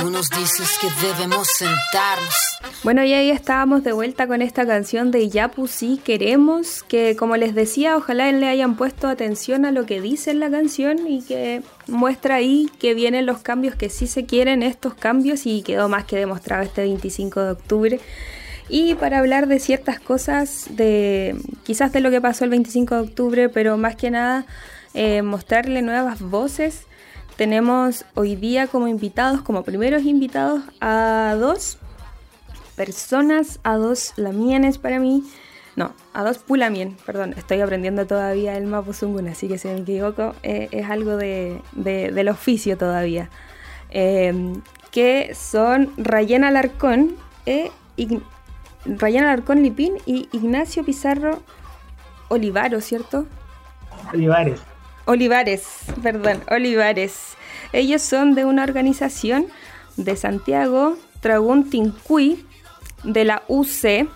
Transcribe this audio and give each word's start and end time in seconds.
Tú 0.00 0.08
nos 0.08 0.30
dices 0.30 0.78
que 0.80 0.88
debemos 1.06 1.46
sentarnos. 1.48 2.34
Bueno, 2.82 3.04
y 3.04 3.12
ahí 3.12 3.30
estábamos 3.30 3.84
de 3.84 3.92
vuelta 3.92 4.26
con 4.26 4.40
esta 4.40 4.66
canción 4.66 5.10
de 5.10 5.28
Yapu 5.28 5.66
Sí 5.66 6.00
Queremos, 6.02 6.82
que 6.84 7.16
como 7.16 7.36
les 7.36 7.54
decía, 7.54 7.98
ojalá 7.98 8.32
le 8.32 8.48
hayan 8.48 8.76
puesto 8.76 9.08
atención 9.08 9.66
a 9.66 9.72
lo 9.72 9.84
que 9.84 10.00
dice 10.00 10.30
en 10.30 10.40
la 10.40 10.50
canción 10.50 11.06
y 11.06 11.22
que 11.22 11.62
muestra 11.86 12.36
ahí 12.36 12.70
que 12.78 12.94
vienen 12.94 13.26
los 13.26 13.42
cambios 13.42 13.74
que 13.74 13.90
sí 13.90 14.06
se 14.06 14.24
quieren, 14.24 14.62
estos 14.62 14.94
cambios, 14.94 15.44
y 15.44 15.60
quedó 15.60 15.90
más 15.90 16.04
que 16.06 16.16
demostrado 16.16 16.62
este 16.62 16.80
25 16.80 17.40
de 17.42 17.50
octubre. 17.50 18.00
Y 18.70 18.94
para 18.94 19.18
hablar 19.18 19.48
de 19.48 19.58
ciertas 19.58 20.00
cosas, 20.00 20.64
de 20.70 21.36
quizás 21.64 21.92
de 21.92 22.00
lo 22.00 22.10
que 22.10 22.22
pasó 22.22 22.44
el 22.44 22.50
25 22.50 22.94
de 22.94 23.00
octubre, 23.02 23.48
pero 23.50 23.76
más 23.76 23.96
que 23.96 24.10
nada 24.10 24.46
eh, 24.94 25.20
mostrarle 25.20 25.82
nuevas 25.82 26.22
voces 26.22 26.86
tenemos 27.40 28.04
hoy 28.16 28.36
día 28.36 28.66
como 28.66 28.86
invitados, 28.86 29.40
como 29.40 29.62
primeros 29.62 30.02
invitados, 30.02 30.62
a 30.78 31.34
dos 31.40 31.78
personas, 32.76 33.60
a 33.62 33.76
dos 33.76 34.12
lamienes 34.16 34.76
para 34.76 34.98
mí. 34.98 35.24
No, 35.74 35.94
a 36.12 36.22
dos 36.22 36.36
pulamien, 36.36 36.98
perdón, 37.06 37.32
estoy 37.38 37.62
aprendiendo 37.62 38.06
todavía 38.06 38.58
el 38.58 38.66
mapuzungun, 38.66 39.28
así 39.28 39.48
que 39.48 39.56
si 39.56 39.68
me 39.68 39.78
equivoco, 39.78 40.34
eh, 40.42 40.68
es 40.70 40.90
algo 40.90 41.16
de, 41.16 41.62
del 41.72 42.28
oficio 42.28 42.76
todavía. 42.76 43.30
Em, 43.88 44.60
que 44.90 45.34
son 45.34 45.94
Rayana 45.96 46.48
Alarcón, 46.48 47.16
e 47.46 47.70
Rayana 48.84 49.32
Alarcón 49.32 49.62
Lipín 49.62 49.94
y 50.04 50.28
Ignacio 50.32 50.84
Pizarro 50.84 51.42
Olivaro, 52.28 52.82
¿cierto? 52.82 53.24
Olivares. 54.12 54.60
Olivares, 55.06 55.66
perdón, 56.02 56.40
Olivares. 56.50 57.29
Ellos 57.72 58.02
son 58.02 58.34
de 58.34 58.44
una 58.44 58.64
organización 58.64 59.46
de 59.96 60.16
Santiago, 60.16 60.96
Tragún 61.20 61.70
Tincuy, 61.70 62.44
de 63.04 63.24
la 63.24 63.42
UC. 63.48 64.08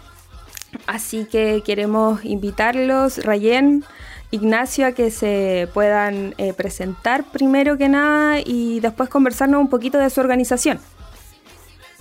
Así 0.87 1.25
que 1.25 1.63
queremos 1.65 2.25
invitarlos, 2.25 3.25
Rayen, 3.25 3.85
Ignacio, 4.31 4.87
a 4.87 4.93
que 4.93 5.11
se 5.11 5.69
puedan 5.73 6.35
eh, 6.39 6.53
presentar 6.53 7.25
primero 7.31 7.79
que 7.79 7.89
nada 7.89 8.41
y 8.45 8.81
después 8.81 9.09
conversarnos 9.09 9.61
un 9.61 9.69
poquito 9.69 9.99
de 9.99 10.11
su 10.11 10.21
organización. 10.21 10.81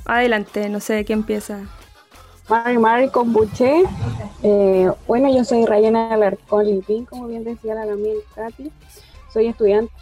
Adelante, 0.06 0.68
no 0.70 0.80
sé 0.80 0.94
de 0.94 1.06
qué 1.06 1.14
empieza. 1.14 1.60
Mari 2.50 2.78
Mari 2.78 3.10
Kombuche. 3.10 3.84
Eh, 4.42 4.92
bueno, 5.08 5.34
yo 5.34 5.46
soy 5.46 5.66
Rayana 5.66 6.14
Alarcón 6.14 6.66
Limpín, 6.66 7.06
como 7.06 7.28
bien 7.28 7.44
decía 7.44 7.76
la 7.76 7.86
también 7.86 8.18
Katy. 8.36 8.72
Soy 9.32 9.48
estudiante 9.48 9.94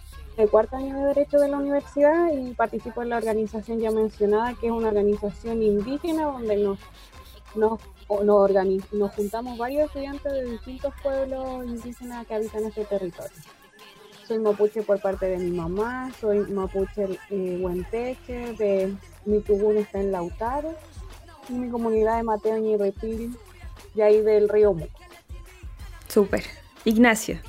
de 0.42 0.48
cuarto 0.48 0.76
año 0.76 0.98
de 0.98 1.06
Derecho 1.06 1.38
de 1.38 1.48
la 1.48 1.58
universidad 1.58 2.32
y 2.34 2.54
participo 2.54 3.04
en 3.04 3.10
la 3.10 3.18
organización 3.18 3.80
ya 3.80 3.92
mencionada, 3.92 4.56
que 4.56 4.68
es 4.68 4.72
una 4.72 4.88
organización 4.88 5.62
indígena 5.62 6.24
donde 6.24 6.58
nos, 6.58 6.80
nos, 7.56 7.80
nos, 8.92 9.12
juntamos 9.12 9.58
varios 9.58 9.86
estudiantes 9.86 10.32
de 10.32 10.46
distintos 10.46 10.94
pueblos 11.04 11.66
indígenas 11.66 12.26
que 12.26 12.34
habitan 12.34 12.66
este 12.66 12.86
territorio. 12.86 13.38
Soy 14.28 14.40
mapuche 14.40 14.82
por 14.82 15.00
parte 15.00 15.28
de 15.28 15.38
mi 15.38 15.52
mamá, 15.52 16.12
soy 16.20 16.40
mapuche 16.40 17.20
eh, 17.30 17.60
huenteche, 17.62 18.54
de 18.54 18.96
mi 19.26 19.42
tubún 19.42 19.78
está 19.78 20.00
en 20.00 20.12
Lautaro 20.12 20.74
y 21.50 21.54
mi 21.54 21.70
comunidad 21.70 22.18
de 22.18 22.24
Mateo 22.24 22.58
Ñirrepil, 22.58 23.38
y 23.94 24.02
ahí 24.02 24.22
del 24.22 24.50
río 24.50 24.74
Muco. 24.74 25.00
Súper. 26.08 26.44
Ignacio. 26.84 27.40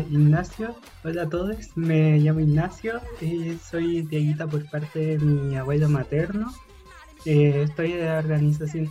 Ignacio. 0.00 0.74
Hola 1.04 1.22
a 1.22 1.28
todos, 1.28 1.76
me 1.76 2.18
llamo 2.18 2.40
Ignacio, 2.40 3.00
eh, 3.20 3.56
soy 3.62 4.02
Dieguita 4.02 4.48
por 4.48 4.68
parte 4.68 4.98
de 4.98 5.18
mi 5.18 5.54
abuelo 5.54 5.88
materno. 5.88 6.52
Eh, 7.24 7.62
estoy 7.62 7.92
de 7.92 8.06
la 8.06 8.18
organización 8.18 8.86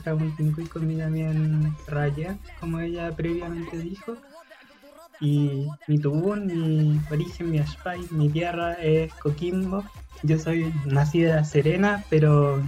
y 0.62 0.68
con 0.68 0.88
mi 0.88 0.96
también 0.96 1.76
Raya, 1.88 2.38
como 2.62 2.80
ella 2.80 3.12
previamente 3.12 3.78
dijo. 3.80 4.16
Y 5.20 5.68
mi 5.90 6.00
tubún, 6.00 6.48
mi 6.48 7.02
origen, 7.12 7.52
mi 7.52 7.60
ashpay, 7.60 8.00
mi 8.12 8.30
tierra 8.30 8.76
es 8.76 9.14
Coquimbo, 9.16 9.84
yo 10.24 10.40
soy 10.40 10.74
nacida 10.86 11.44
Serena, 11.44 12.06
pero 12.10 12.64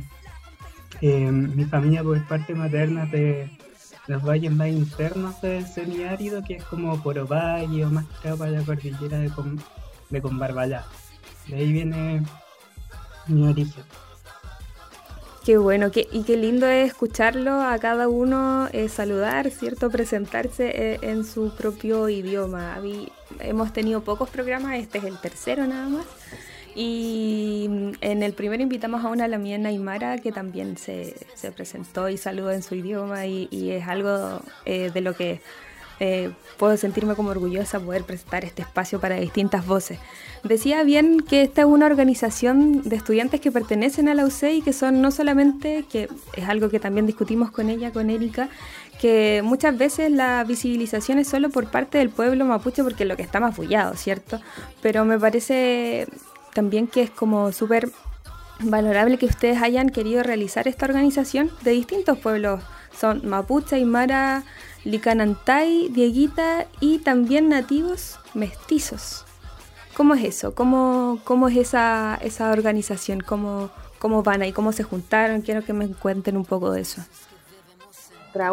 eh, 1.00 1.32
mi 1.32 1.64
familia 1.64 2.04
por 2.04 2.22
parte 2.28 2.54
materna 2.54 3.06
de 3.06 3.50
los 4.08 4.24
valles 4.24 4.52
más 4.52 4.68
internos 4.70 5.42
del 5.42 5.66
semiárido, 5.66 6.44
que 6.44 6.56
es 6.56 6.64
como 6.64 6.98
Valle 6.98 7.86
o 7.86 7.90
más 7.90 8.06
para 8.22 8.52
la 8.52 8.62
cordillera 8.64 9.20
de, 9.20 9.30
Com 9.30 9.58
de 10.10 10.22
Combarbalá. 10.22 10.86
De 11.48 11.56
ahí 11.56 11.72
viene 11.72 12.24
mi 13.28 13.48
origen. 13.48 13.84
Qué 15.46 15.58
bueno, 15.58 15.92
qué, 15.92 16.08
y 16.12 16.24
qué 16.24 16.38
lindo 16.38 16.66
es 16.66 16.88
escucharlo 16.88 17.62
a 17.62 17.78
cada 17.78 18.08
uno 18.08 18.68
eh, 18.72 18.90
saludar, 18.90 19.52
¿cierto? 19.52 19.92
Presentarse 19.92 20.94
eh, 20.94 21.00
en 21.04 21.24
su 21.24 21.54
propio 21.56 22.10
idioma. 22.10 22.80
hemos 23.40 23.72
tenido 23.72 24.02
pocos 24.02 24.30
programas, 24.30 24.80
este 24.80 24.98
es 24.98 25.04
el 25.04 25.20
tercero 25.20 25.68
nada 25.68 25.88
más. 25.88 26.06
Y 26.76 27.70
en 28.02 28.22
el 28.22 28.34
primero 28.34 28.62
invitamos 28.62 29.06
a 29.06 29.08
una 29.08 29.30
lamiana 29.30 29.70
Aymara 29.70 30.18
que 30.18 30.34
también 30.34 30.78
se, 30.78 31.16
se 31.34 31.52
presentó 31.54 32.10
y 32.10 32.18
saludó 32.18 32.52
en 32.52 32.62
su 32.64 32.76
idioma 32.76 33.26
y, 33.26 33.72
es 33.72 33.88
algo 33.88 34.42
eh, 34.66 34.92
de 34.94 35.02
lo 35.02 35.16
que 35.16 35.40
eh, 36.02 36.32
puedo 36.58 36.76
sentirme 36.76 37.16
como 37.16 37.30
orgullosa 37.30 37.80
poder 37.80 38.04
presentar 38.04 38.44
este 38.44 38.62
espacio 38.64 39.00
para 39.00 39.16
distintas 39.16 39.66
voces. 39.66 40.00
Decía 40.44 40.84
bien 40.84 41.22
que 41.22 41.42
esta 41.42 41.62
es 41.62 41.68
una 41.68 41.86
organización 41.86 42.82
de 42.84 42.98
estudiantes 42.98 43.40
que 43.40 43.52
pertenecen 43.52 44.10
a 44.10 44.14
la 44.14 44.26
UC 44.26 44.44
y 44.56 44.62
que 44.62 44.74
son 44.74 45.02
no 45.02 45.12
solamente, 45.12 45.86
que 45.90 46.10
es 46.36 46.50
algo 46.50 46.70
que 46.70 46.82
también 46.82 47.08
discutimos 47.08 47.52
con 47.52 47.70
ella, 47.70 47.92
con 47.94 48.10
Erika, 48.10 48.50
que 49.00 49.42
muchas 49.44 49.78
veces 49.78 50.12
la 50.12 50.44
visibilización 50.44 51.20
es 51.20 51.30
solo 51.30 51.50
por 51.50 51.72
parte 51.72 51.98
del 51.98 52.10
pueblo 52.10 52.44
mapuche 52.44 52.84
porque 52.84 53.04
es 53.04 53.10
lo 53.10 53.16
que 53.16 53.24
está 53.24 53.40
más 53.40 53.56
bullado, 53.56 53.96
¿cierto? 53.96 54.42
Pero 54.82 55.06
me 55.06 55.18
parece 55.18 56.08
también 56.56 56.88
que 56.88 57.04
es 57.04 57.10
como 57.12 57.52
súper 57.52 57.92
valorable 58.62 59.18
que 59.18 59.26
ustedes 59.26 59.62
hayan 59.62 59.90
querido 59.90 60.24
realizar 60.24 60.70
esta 60.70 60.86
organización 60.86 61.52
de 61.64 61.72
distintos 61.72 62.18
pueblos. 62.18 62.64
Son 62.98 63.28
Mapuche, 63.28 63.76
Aymara, 63.76 64.46
Licanantay, 64.86 65.90
Dieguita 65.90 66.66
y 66.80 67.00
también 67.00 67.50
nativos 67.50 68.20
mestizos. 68.34 69.26
¿Cómo 69.98 70.14
es 70.16 70.24
eso? 70.24 70.56
¿Cómo, 70.56 71.20
cómo 71.26 71.50
es 71.50 71.58
esa, 71.58 72.18
esa 72.22 72.50
organización? 72.52 73.20
¿Cómo, 73.20 73.70
¿Cómo 74.00 74.24
van 74.24 74.42
ahí? 74.42 74.54
¿Cómo 74.54 74.72
se 74.72 74.84
juntaron? 74.84 75.42
Quiero 75.42 75.62
que 75.66 75.74
me 75.74 75.90
cuenten 75.90 76.38
un 76.38 76.46
poco 76.46 76.72
de 76.72 76.82
eso. 76.82 77.02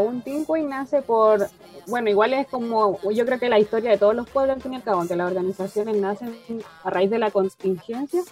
un 0.01 0.23
tiempo 0.23 0.57
y 0.57 0.65
nace 0.65 1.03
por 1.03 1.49
bueno, 1.87 2.11
igual 2.11 2.33
es 2.33 2.47
como, 2.47 2.99
yo 3.11 3.25
creo 3.27 3.39
que 3.39 3.49
la 3.49 3.59
historia 3.59 3.91
de 3.91 3.99
todos 3.99 4.15
los 4.15 4.29
pueblos, 4.29 4.57
al 4.57 4.63
fin 4.63 4.75
y 4.75 4.77
al 4.77 4.83
cabo, 4.83 5.01
aunque 5.01 5.17
las 5.17 5.31
organizaciones 5.31 5.97
nacen 5.97 6.37
a 6.85 6.91
raíz 6.91 7.11
de 7.11 7.19
la 7.19 7.31
contingencia, 7.31 8.23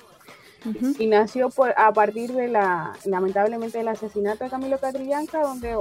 y 0.99 1.07
nació 1.07 1.49
por, 1.49 1.73
a 1.77 1.93
partir 1.93 2.33
de 2.33 2.49
la, 2.49 2.93
lamentablemente, 3.05 3.79
del 3.79 3.89
asesinato 3.89 4.45
de 4.45 4.51
Camilo 4.51 4.79
Catrillanca, 4.79 5.43
donde 5.43 5.75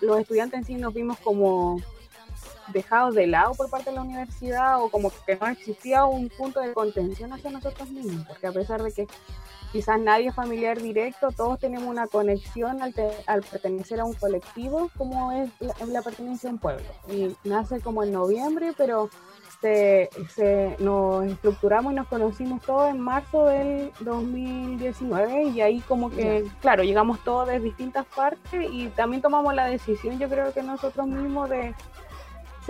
los 0.00 0.18
estudiantes 0.18 0.58
en 0.58 0.64
sí 0.64 0.74
nos 0.74 0.92
vimos 0.92 1.18
como 1.18 1.80
dejados 2.72 3.14
de 3.14 3.26
lado 3.26 3.54
por 3.54 3.68
parte 3.70 3.90
de 3.90 3.96
la 3.96 4.02
universidad 4.02 4.82
o 4.82 4.90
como 4.90 5.10
que 5.26 5.36
no 5.36 5.48
existía 5.48 6.04
un 6.04 6.28
punto 6.28 6.60
de 6.60 6.72
contención 6.72 7.32
hacia 7.32 7.50
nosotros 7.50 7.90
mismos, 7.90 8.26
porque 8.26 8.46
a 8.46 8.52
pesar 8.52 8.82
de 8.82 8.92
que 8.92 9.06
quizás 9.72 10.00
nadie 10.00 10.28
es 10.28 10.34
familiar 10.34 10.80
directo, 10.80 11.30
todos 11.30 11.58
tenemos 11.58 11.88
una 11.88 12.06
conexión 12.06 12.82
al, 12.82 13.42
pertenecer 13.42 14.00
a 14.00 14.04
un 14.04 14.14
colectivo 14.14 14.90
como 14.96 15.32
es 15.32 15.50
la, 15.86 16.02
pertenencia 16.02 16.50
a 16.50 16.52
un 16.52 16.58
pueblo. 16.58 16.86
Y 17.08 17.36
nace 17.44 17.80
como 17.80 18.02
en 18.02 18.12
noviembre, 18.12 18.72
pero 18.76 19.10
se, 19.60 20.76
nos 20.78 21.24
estructuramos 21.26 21.92
y 21.92 21.96
nos 21.96 22.06
conocimos 22.08 22.62
todos 22.62 22.88
en 22.88 22.98
marzo 22.98 23.44
del 23.44 23.92
2019 24.00 25.44
y 25.44 25.60
ahí 25.60 25.80
como 25.80 26.10
que, 26.10 26.46
claro, 26.60 26.82
llegamos 26.82 27.22
todos 27.24 27.48
de 27.48 27.60
distintas 27.60 28.06
partes 28.06 28.70
y 28.70 28.88
también 28.88 29.20
tomamos 29.20 29.54
la 29.54 29.66
decisión, 29.66 30.18
yo 30.18 30.28
creo 30.28 30.52
que 30.52 30.62
nosotros 30.62 31.06
mismos 31.06 31.50
de 31.50 31.74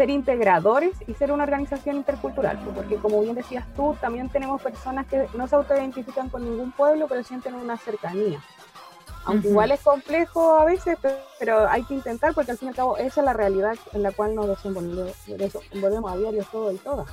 ser 0.00 0.08
integradores 0.08 0.92
y 1.06 1.12
ser 1.12 1.30
una 1.30 1.44
organización 1.44 1.96
intercultural, 1.96 2.58
pues, 2.64 2.74
porque 2.74 2.96
como 2.96 3.20
bien 3.20 3.34
decías 3.34 3.66
tú, 3.76 3.94
también 4.00 4.30
tenemos 4.30 4.62
personas 4.62 5.06
que 5.06 5.26
no 5.34 5.46
se 5.46 5.56
autoidentifican 5.56 6.30
con 6.30 6.42
ningún 6.42 6.72
pueblo, 6.72 7.06
pero 7.06 7.22
sienten 7.22 7.54
una 7.54 7.76
cercanía. 7.76 8.42
Aunque 9.26 9.48
igual 9.48 9.72
es 9.72 9.80
complejo 9.80 10.54
a 10.54 10.64
veces, 10.64 10.96
pero 11.38 11.68
hay 11.68 11.82
que 11.82 11.92
intentar 11.92 12.32
porque 12.32 12.52
al 12.52 12.56
fin 12.56 12.68
y 12.68 12.70
al 12.70 12.76
cabo 12.76 12.96
esa 12.96 13.20
es 13.20 13.24
la 13.26 13.34
realidad 13.34 13.76
en 13.92 14.02
la 14.02 14.10
cual 14.10 14.34
nos 14.34 14.48
desenvolvemos 14.48 16.12
a 16.12 16.16
diario 16.16 16.46
todo 16.50 16.72
y 16.72 16.78
todas. 16.78 17.06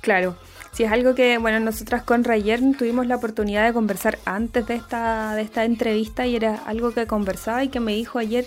Claro, 0.00 0.36
si 0.70 0.84
es 0.84 0.92
algo 0.92 1.16
que, 1.16 1.38
bueno, 1.38 1.58
nosotras 1.58 2.04
con 2.04 2.22
Rayer 2.22 2.60
tuvimos 2.78 3.08
la 3.08 3.16
oportunidad 3.16 3.66
de 3.66 3.72
conversar 3.72 4.20
antes 4.24 4.64
de 4.68 4.76
esta, 4.76 5.34
de 5.34 5.42
esta 5.42 5.64
entrevista 5.64 6.28
y 6.28 6.36
era 6.36 6.62
algo 6.64 6.92
que 6.92 7.08
conversaba 7.08 7.64
y 7.64 7.70
que 7.70 7.80
me 7.80 7.92
dijo 7.92 8.20
ayer 8.20 8.46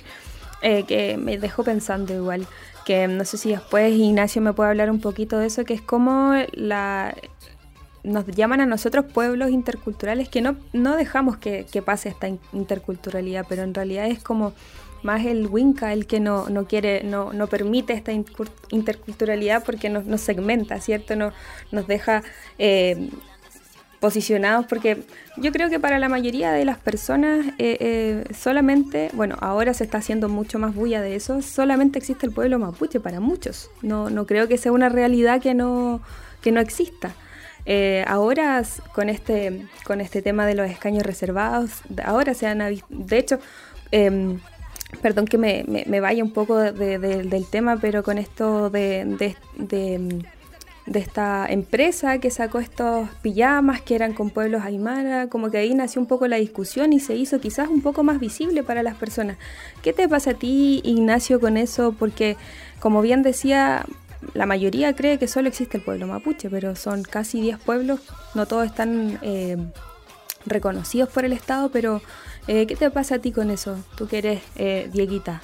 eh, 0.61 0.85
que 0.85 1.17
me 1.17 1.37
dejó 1.37 1.65
pensando 1.65 2.13
igual 2.13 2.47
que 2.87 3.05
no 3.09 3.25
sé 3.25 3.37
si 3.37 3.49
después 3.49 3.93
Ignacio 3.93 4.41
me 4.41 4.53
puede 4.53 4.69
hablar 4.69 4.89
un 4.89 5.01
poquito 5.01 5.37
de 5.37 5.47
eso, 5.47 5.65
que 5.65 5.73
es 5.73 5.81
como 5.81 6.35
la, 6.53 7.13
nos 8.05 8.25
llaman 8.27 8.61
a 8.61 8.65
nosotros 8.65 9.03
pueblos 9.13 9.49
interculturales 9.49 10.29
que 10.29 10.39
no, 10.39 10.55
no 10.71 10.95
dejamos 10.95 11.35
que, 11.35 11.65
pase 11.85 12.07
esta 12.07 12.29
interculturalidad, 12.53 13.45
pero 13.49 13.63
en 13.63 13.73
realidad 13.73 14.07
es 14.07 14.23
como 14.23 14.53
más 15.03 15.25
el 15.25 15.47
Winca 15.47 15.91
el 15.91 16.07
que 16.07 16.21
no, 16.21 16.47
no 16.47 16.65
quiere, 16.65 17.03
no, 17.03 17.33
no 17.33 17.47
permite 17.47 17.91
esta 17.91 18.13
interculturalidad 18.69 19.65
porque 19.65 19.89
nos, 19.89 20.05
nos 20.05 20.21
segmenta, 20.21 20.79
¿cierto? 20.79 21.17
No, 21.17 21.33
nos 21.73 21.87
deja 21.87 22.23
eh, 22.57 23.09
posicionados 24.07 24.65
porque 24.67 25.03
yo 25.35 25.51
creo 25.51 25.69
que 25.69 25.81
para 25.81 25.99
la 25.99 26.07
mayoría 26.07 26.53
de 26.53 26.63
las 26.63 26.77
personas 26.77 27.45
eh, 27.57 27.75
eh, 27.81 28.23
solamente, 28.33 29.09
bueno, 29.11 29.35
ahora 29.41 29.73
se 29.73 29.83
está 29.83 29.97
haciendo 29.97 30.29
mucho 30.29 30.59
más 30.59 30.73
bulla 30.73 31.01
de 31.01 31.17
eso, 31.17 31.41
solamente 31.41 31.99
existe 31.99 32.25
el 32.25 32.31
pueblo 32.31 32.57
mapuche 32.57 33.01
para 33.01 33.19
muchos. 33.19 33.69
No, 33.81 34.09
no 34.09 34.25
creo 34.25 34.47
que 34.47 34.57
sea 34.57 34.71
una 34.71 34.87
realidad 34.87 35.41
que 35.41 35.53
no, 35.53 35.99
que 36.41 36.53
no 36.53 36.61
exista. 36.61 37.15
Eh, 37.65 38.05
ahora 38.07 38.63
con 38.95 39.09
este, 39.09 39.67
con 39.83 39.99
este 39.99 40.21
tema 40.21 40.45
de 40.45 40.55
los 40.55 40.71
escaños 40.71 41.03
reservados, 41.03 41.81
ahora 42.05 42.33
se 42.33 42.47
han 42.47 42.59
de 42.59 43.17
hecho, 43.17 43.39
em, 43.91 44.39
perdón 45.01 45.25
que 45.25 45.37
me, 45.37 45.99
vaya 45.99 46.23
un 46.23 46.31
poco 46.31 46.55
del 46.57 47.45
tema, 47.51 47.75
pero 47.75 48.03
con 48.03 48.17
esto 48.17 48.69
de, 48.69 49.35
de 49.57 50.25
de 50.87 50.99
esta 50.99 51.45
empresa 51.47 52.17
que 52.19 52.31
sacó 52.31 52.59
estos 52.59 53.09
pijamas 53.21 53.81
que 53.81 53.93
eran 53.93 54.13
con 54.13 54.29
pueblos 54.29 54.63
aymara, 54.63 55.27
como 55.27 55.51
que 55.51 55.57
ahí 55.57 55.73
nació 55.75 56.01
un 56.01 56.07
poco 56.07 56.27
la 56.27 56.37
discusión 56.37 56.93
y 56.93 56.99
se 56.99 57.15
hizo 57.15 57.39
quizás 57.39 57.67
un 57.67 57.81
poco 57.81 58.03
más 58.03 58.19
visible 58.19 58.63
para 58.63 58.83
las 58.83 58.95
personas. 58.95 59.37
¿Qué 59.83 59.91
te 59.93 60.07
pasa 60.07 60.31
a 60.31 60.33
ti, 60.33 60.81
Ignacio, 60.85 61.39
con 61.39 61.57
eso? 61.57 61.93
Porque, 61.97 62.37
como 62.79 63.01
bien 63.01 63.21
decía, 63.21 63.85
la 64.33 64.45
mayoría 64.45 64.95
cree 64.95 65.19
que 65.19 65.27
solo 65.27 65.49
existe 65.49 65.77
el 65.77 65.83
pueblo 65.83 66.07
mapuche, 66.07 66.49
pero 66.49 66.75
son 66.75 67.03
casi 67.03 67.41
10 67.41 67.59
pueblos, 67.59 67.99
no 68.33 68.45
todos 68.45 68.65
están 68.65 69.19
eh, 69.21 69.57
reconocidos 70.45 71.09
por 71.09 71.25
el 71.25 71.33
Estado, 71.33 71.69
pero 71.69 72.01
eh, 72.47 72.65
¿qué 72.65 72.77
te 72.77 72.89
pasa 72.91 73.15
a 73.15 73.19
ti 73.19 73.33
con 73.33 73.51
eso? 73.51 73.77
Tú 73.97 74.07
que 74.07 74.19
eres 74.19 74.41
eh, 74.55 74.89
Dieguita. 74.93 75.41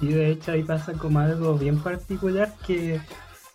Y 0.00 0.08
de 0.08 0.30
hecho 0.30 0.52
ahí 0.52 0.62
pasa 0.62 0.92
como 0.92 1.18
algo 1.18 1.54
bien 1.56 1.80
particular 1.80 2.52
que 2.66 3.00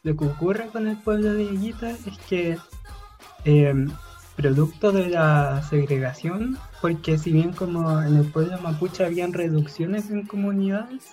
lo 0.03 0.15
que 0.15 0.25
ocurre 0.25 0.67
con 0.67 0.87
el 0.87 0.97
pueblo 0.97 1.33
de 1.33 1.45
Villita 1.45 1.89
es 1.91 2.17
que, 2.29 2.57
em, 3.45 3.89
producto 4.35 4.91
de 4.91 5.09
la 5.09 5.63
segregación, 5.63 6.57
porque 6.81 7.17
si 7.17 7.31
bien 7.31 7.51
como 7.53 8.01
en 8.01 8.17
el 8.17 8.25
pueblo 8.25 8.57
mapuche 8.59 9.03
habían 9.03 9.33
reducciones 9.33 10.09
en 10.11 10.25
comunidades, 10.27 11.03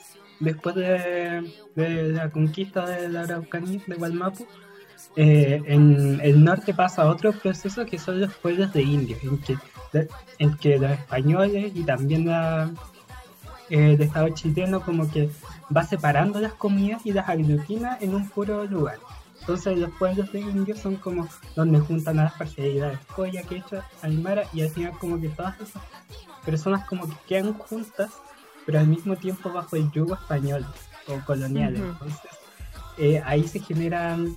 después 0.40 0.74
de, 0.74 1.50
la 1.76 2.30
conquista 2.30 2.86
de 2.86 3.08
la 3.08 3.22
Araucanía, 3.22 3.80
de 3.86 3.94
Gualmapu, 3.96 4.46
eh, 5.16 5.62
en 5.66 6.20
el 6.22 6.44
norte 6.44 6.74
pasa 6.74 7.08
otro 7.08 7.32
proceso 7.32 7.86
que 7.86 7.98
son 7.98 8.20
los 8.20 8.34
pueblos 8.34 8.72
de 8.72 8.82
indios, 8.82 9.22
en 9.22 9.38
que, 9.38 9.56
en 10.38 10.56
que 10.56 10.78
los 10.78 10.90
españoles 10.90 11.72
y 11.74 11.84
también 11.84 12.26
la, 12.26 12.70
eh, 13.70 13.94
el 13.94 14.02
Estado 14.02 14.28
chileno 14.30 14.80
como 14.80 15.10
que 15.10 15.30
va 15.74 15.84
separando 15.84 16.40
las 16.40 16.54
comunidades 16.54 17.06
y 17.06 17.12
las 17.12 17.28
aglutina 17.28 17.98
en 18.00 18.14
un 18.14 18.28
puro 18.28 18.64
lugar. 18.64 18.98
Entonces 19.40 19.78
los 19.78 19.90
pueblos 19.90 20.32
de 20.32 20.40
indios 20.40 20.78
son 20.78 20.96
como 20.96 21.28
donde 21.54 21.78
juntan 21.80 22.18
a 22.18 22.24
las 22.24 22.34
parcialidades 22.34 22.98
Coya, 23.14 23.42
Quechua, 23.42 23.84
Aymara 24.00 24.44
y 24.54 24.62
al 24.62 24.70
final 24.70 24.92
como 24.98 25.20
que 25.20 25.28
todas 25.28 25.60
esas 25.60 25.82
personas 26.44 26.86
como 26.86 27.06
que 27.08 27.16
quedan 27.26 27.52
juntas 27.54 28.10
pero 28.64 28.78
al 28.78 28.86
mismo 28.86 29.16
tiempo 29.16 29.52
bajo 29.52 29.76
el 29.76 29.90
yugo 29.90 30.14
español 30.14 30.64
o 31.08 31.18
colonial. 31.24 31.76
Entonces 31.76 32.30
eh, 32.98 33.22
ahí 33.24 33.46
se 33.46 33.60
generan 33.60 34.36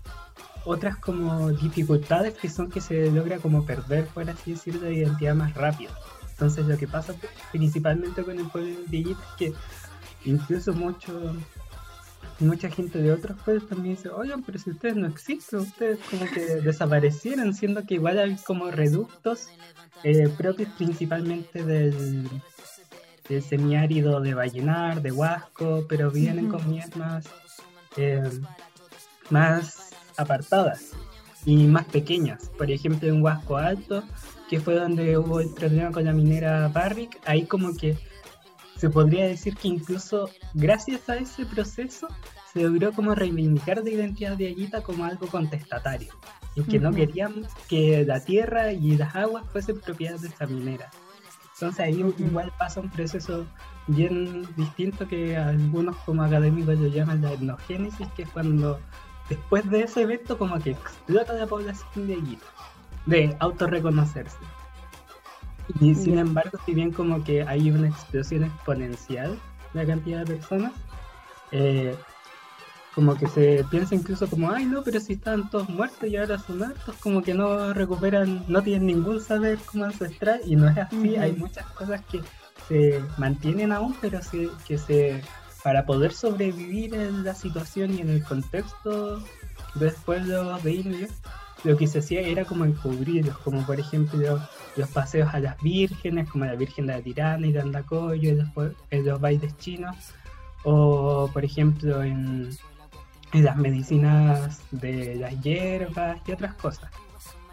otras 0.66 0.98
como 0.98 1.50
dificultades 1.52 2.34
que 2.34 2.50
son 2.50 2.70
que 2.70 2.82
se 2.82 3.10
logra 3.12 3.38
como 3.38 3.66
perder, 3.66 4.08
por 4.08 4.30
así 4.30 4.52
decirlo, 4.52 4.82
de 4.82 4.96
identidad 4.96 5.36
más 5.36 5.54
rápido. 5.54 5.92
Entonces 6.38 6.68
lo 6.68 6.78
que 6.78 6.88
pasa 6.88 7.16
principalmente 7.51 8.24
con 8.24 8.38
el 8.38 8.48
pueblo 8.48 8.78
de 8.88 9.00
es 9.00 9.18
que 9.39 9.54
incluso 10.24 10.72
mucho 10.72 11.36
mucha 12.39 12.69
gente 12.69 13.01
de 13.01 13.12
otros 13.12 13.36
pueblos 13.44 13.68
también 13.68 13.95
dice, 13.95 14.10
oigan, 14.10 14.44
pero 14.44 14.60
si 14.60 14.69
ustedes 14.69 14.95
no 14.95 15.07
existen, 15.07 15.60
ustedes 15.60 15.98
como 16.12 16.25
que 16.31 16.42
desaparecieron, 16.62 17.54
siendo 17.56 17.84
que 17.84 17.95
igual 17.95 18.19
hay 18.19 18.36
como 18.45 18.69
reductos 18.69 19.48
eh, 20.04 20.30
propios 20.38 20.69
principalmente 20.78 21.63
del, 21.63 22.30
semiárido 23.42 24.22
de 24.22 24.36
Vallenar, 24.36 25.01
de 25.01 25.12
Huasco, 25.12 25.86
pero 25.90 26.12
vienen 26.12 26.45
en 26.45 26.51
comunidades 26.51 26.95
más, 26.95 27.25
eh, 27.98 28.30
más 29.31 29.90
apartadas 30.16 30.92
y 31.44 31.66
más 31.66 31.86
pequeñas. 31.86 32.51
Por 32.57 32.69
ejemplo, 32.69 33.10
en 33.10 33.24
Huasco 33.24 33.57
Alto, 33.57 34.04
que 34.50 34.60
fue 34.60 34.76
donde 34.76 35.18
hubo 35.18 35.40
el 35.40 35.50
problema 35.50 35.92
con 35.92 36.06
la 36.06 36.14
minera 36.14 36.68
Barrick, 36.70 37.20
ahí 37.26 37.46
como 37.46 37.76
que 37.76 37.98
se 38.78 38.90
podría 38.90 39.26
decir 39.26 39.56
que 39.58 39.68
incluso 39.68 40.30
gracias 40.54 41.10
a 41.10 41.16
ese 41.16 41.46
proceso 41.46 42.08
se 42.54 42.62
logró 42.62 42.92
como 42.94 43.16
reivindicar 43.16 43.84
la 43.84 43.90
identidad 43.90 44.38
de 44.38 44.50
Aguita 44.50 44.82
como 44.82 45.04
algo 45.04 45.28
contestatario. 45.28 46.14
Y 46.56 46.64
que 46.64 46.80
no 46.80 46.92
queríamos 46.92 47.48
que 47.68 48.04
la 48.06 48.20
tierra 48.20 48.72
y 48.72 48.98
las 48.98 49.16
aguas 49.16 49.46
fuesen 49.52 49.80
propiedad 49.80 50.20
de 50.20 50.28
esa 50.28 50.48
minera. 50.48 50.90
Entonces 51.54 51.80
ahí 51.80 52.14
igual 52.18 52.52
pasa 52.58 52.82
un 52.82 52.90
proceso 52.90 53.46
bien 53.88 54.48
distinto 54.56 55.08
que 55.08 55.38
algunos 55.38 55.96
como 55.98 56.24
académicos 56.24 56.80
lo 56.80 56.88
llaman 56.88 57.22
la 57.22 57.34
etnogénesis, 57.34 58.08
que 58.16 58.24
es 58.24 58.30
cuando 58.30 58.80
después 59.30 59.70
de 59.70 59.82
ese 59.82 60.02
evento 60.04 60.38
como 60.38 60.60
que 60.60 60.72
explota 60.72 61.34
la 61.34 61.48
población 61.48 62.08
de 62.08 62.14
Aguita, 62.14 62.46
de 63.07 63.36
autorreconocerse. 63.39 64.38
Y 65.81 65.95
sin 65.95 66.18
embargo, 66.18 66.59
si 66.65 66.74
bien 66.74 66.92
como 66.92 67.24
que 67.24 67.44
hay 67.44 67.71
una 67.71 67.88
explosión 67.88 68.44
exponencial 68.44 69.38
de 69.74 69.81
la 69.81 69.86
cantidad 69.86 70.25
de 70.25 70.36
personas, 70.36 70.74
eh, 71.51 71.95
como 72.95 73.15
que 73.15 73.27
se 73.27 73.63
piensa 73.69 73.95
incluso 73.95 74.27
como, 74.27 74.50
ay 74.50 74.65
no, 74.65 74.83
pero 74.83 75.00
si 75.00 75.13
están 75.13 75.50
todos 75.50 75.69
muertos 75.69 76.09
y 76.09 76.18
ahora 76.18 76.39
son 76.39 76.63
hartos, 76.63 76.95
como 76.98 77.21
que 77.21 77.33
no 77.33 77.74
recuperan, 77.74 78.44
no 78.48 78.62
tienen 78.63 78.88
ningún 78.88 79.21
saber 79.21 79.59
como 79.59 79.86
ancestral 79.86 80.42
y 80.45 80.56
no 80.56 80.68
es 80.69 80.77
así, 80.77 81.15
hay 81.15 81.33
muchas 81.33 81.65
cosas 81.68 82.01
que 82.06 82.21
se 82.68 83.01
mantienen 83.18 83.71
aún, 83.71 83.95
pero 84.01 84.21
sí, 84.21 84.50
que 84.68 84.77
se, 84.77 85.21
para 85.63 85.86
poder 85.86 86.12
sobrevivir 86.12 86.95
en 86.95 87.24
la 87.24 87.36
situación 87.36 87.94
y 87.94 88.01
en 88.01 88.09
el 88.09 88.24
contexto 88.24 89.21
del 89.76 89.94
pueblo 90.06 90.57
de 90.59 90.73
indios, 90.73 91.11
lo 91.64 91.78
que 91.78 91.87
se 91.87 91.99
hacía 91.99 92.21
era 92.21 92.45
como 92.45 92.66
encubrirlos, 92.66 93.37
como 93.40 93.66
por 93.66 93.80
ejemplo 93.80 94.40
los 94.76 94.90
paseos 94.90 95.33
a 95.33 95.40
las 95.40 95.59
vírgenes, 95.61 96.30
como 96.30 96.45
la 96.45 96.56
Virgen 96.56 96.87
de 96.87 96.94
la 96.94 97.02
Tirana 97.02 97.47
y 97.47 97.52
de 97.52 97.61
Andacoyo, 97.61 98.30
en 98.30 98.37
los, 98.37 98.71
en 98.92 99.06
los 99.06 99.19
bailes 99.19 99.57
chinos, 99.57 99.95
o 100.64 101.30
por 101.33 101.44
ejemplo 101.44 102.04
en, 102.04 102.49
las 103.33 103.57
medicinas 103.57 104.61
de 104.71 105.16
las 105.16 105.40
hierbas 105.42 106.19
y 106.26 106.31
otras 106.31 106.54
cosas. 106.56 106.90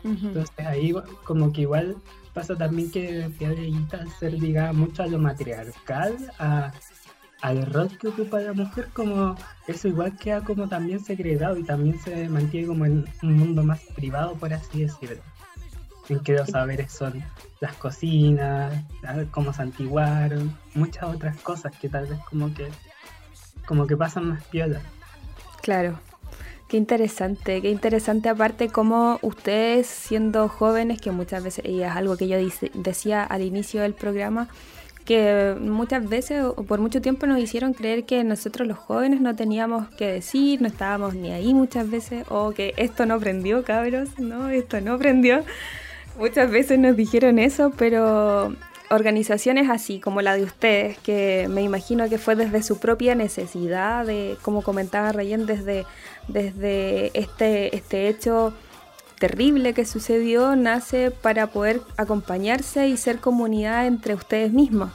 Entonces 0.04 0.66
ahí 0.66 0.94
como 1.24 1.52
que 1.52 1.62
igual 1.62 1.96
pasa 2.34 2.56
también 2.56 2.90
que 2.90 3.24
al 3.92 4.10
ser 4.10 4.34
ligada 4.34 4.72
mucho 4.72 5.02
a 5.02 5.06
lo 5.06 5.18
matriarcal, 5.18 6.16
a 6.38 6.72
al 7.44 7.66
rol 7.66 7.90
que 7.98 8.08
ocupa 8.08 8.40
la 8.40 8.54
mujer, 8.54 8.88
como 8.94 9.36
eso 9.66 9.86
igual 9.86 10.16
queda 10.16 10.40
como 10.40 10.66
también 10.66 11.04
segregado 11.04 11.58
y 11.58 11.62
también 11.62 12.00
se 12.00 12.26
mantiene 12.30 12.66
como 12.66 12.86
en 12.86 13.04
un 13.22 13.36
mundo 13.36 13.62
más 13.62 13.82
privado, 13.94 14.32
por 14.36 14.54
así 14.54 14.84
decirlo. 14.84 15.22
En 16.08 16.20
que 16.20 16.32
los 16.32 16.48
saberes 16.48 16.90
son 16.90 17.22
las 17.60 17.74
cocinas, 17.74 18.82
cómo 19.30 19.52
se 19.52 19.60
antiguaron, 19.60 20.56
muchas 20.74 21.04
otras 21.04 21.36
cosas 21.42 21.76
que 21.78 21.90
tal 21.90 22.06
vez 22.06 22.18
como 22.30 22.52
que 22.54 22.66
como 23.66 23.86
que 23.86 23.96
pasan 23.96 24.30
más 24.30 24.44
piola. 24.44 24.80
Claro, 25.60 25.98
Qué 26.66 26.78
interesante, 26.78 27.60
qué 27.60 27.70
interesante 27.70 28.30
aparte 28.30 28.68
como 28.70 29.18
ustedes 29.20 29.86
siendo 29.86 30.48
jóvenes, 30.48 30.98
que 30.98 31.10
muchas 31.10 31.44
veces, 31.44 31.66
y 31.66 31.82
es 31.82 31.90
algo 31.90 32.16
que 32.16 32.26
yo 32.26 32.38
decía 32.72 33.22
al 33.22 33.42
inicio 33.42 33.82
del 33.82 33.92
programa, 33.92 34.48
que 35.04 35.54
muchas 35.60 36.08
veces 36.08 36.42
o 36.44 36.62
por 36.64 36.80
mucho 36.80 37.02
tiempo 37.02 37.26
nos 37.26 37.38
hicieron 37.38 37.74
creer 37.74 38.04
que 38.04 38.24
nosotros 38.24 38.66
los 38.66 38.78
jóvenes 38.78 39.20
no 39.20 39.36
teníamos 39.36 39.88
que 39.90 40.06
decir, 40.06 40.62
no 40.62 40.68
estábamos 40.68 41.14
ni 41.14 41.30
ahí 41.30 41.52
muchas 41.52 41.90
veces, 41.90 42.24
o 42.30 42.52
que 42.52 42.72
esto 42.76 43.04
no 43.04 43.18
prendió, 43.20 43.64
cabros, 43.64 44.18
no, 44.18 44.48
esto 44.48 44.80
no 44.80 44.98
prendió. 44.98 45.44
Muchas 46.18 46.50
veces 46.50 46.78
nos 46.78 46.96
dijeron 46.96 47.38
eso, 47.38 47.72
pero 47.76 48.54
organizaciones 48.90 49.68
así 49.68 50.00
como 50.00 50.22
la 50.22 50.36
de 50.36 50.44
ustedes, 50.44 50.98
que 50.98 51.48
me 51.50 51.62
imagino 51.62 52.08
que 52.08 52.18
fue 52.18 52.36
desde 52.36 52.62
su 52.62 52.78
propia 52.78 53.14
necesidad, 53.14 54.06
de, 54.06 54.36
como 54.42 54.62
comentaba 54.62 55.12
Rayen, 55.12 55.46
desde, 55.46 55.84
desde 56.28 57.10
este, 57.18 57.76
este 57.76 58.08
hecho 58.08 58.54
terrible 59.18 59.74
que 59.74 59.84
sucedió 59.86 60.56
nace 60.56 61.10
para 61.10 61.48
poder 61.48 61.80
acompañarse 61.96 62.88
y 62.88 62.96
ser 62.96 63.18
comunidad 63.18 63.86
entre 63.86 64.14
ustedes 64.14 64.52
mismos. 64.52 64.90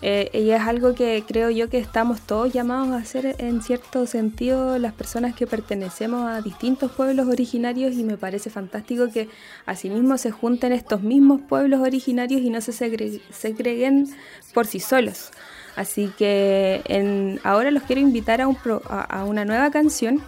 Eh, 0.00 0.30
y 0.32 0.50
es 0.50 0.60
algo 0.60 0.94
que 0.94 1.24
creo 1.26 1.50
yo 1.50 1.68
que 1.68 1.78
estamos 1.78 2.20
todos 2.20 2.52
llamados 2.52 2.90
a 2.90 2.98
hacer 2.98 3.34
en 3.38 3.62
cierto 3.62 4.06
sentido 4.06 4.78
las 4.78 4.92
personas 4.92 5.34
que 5.34 5.48
pertenecemos 5.48 6.24
a 6.30 6.40
distintos 6.40 6.92
pueblos 6.92 7.26
originarios 7.26 7.94
y 7.94 8.04
me 8.04 8.16
parece 8.16 8.48
fantástico 8.48 9.10
que 9.10 9.28
asimismo 9.66 10.16
se 10.16 10.30
junten 10.30 10.72
estos 10.72 11.02
mismos 11.02 11.40
pueblos 11.40 11.80
originarios 11.80 12.42
y 12.42 12.50
no 12.50 12.60
se 12.60 12.72
segreguen 12.72 14.08
por 14.54 14.66
sí 14.66 14.78
solos. 14.78 15.32
Así 15.74 16.12
que 16.16 16.82
en, 16.86 17.40
ahora 17.42 17.70
los 17.72 17.82
quiero 17.82 18.00
invitar 18.00 18.40
a, 18.40 18.46
un 18.48 18.56
a, 18.88 19.24
una 19.24 19.44
nueva 19.44 19.70
canción 19.70 20.22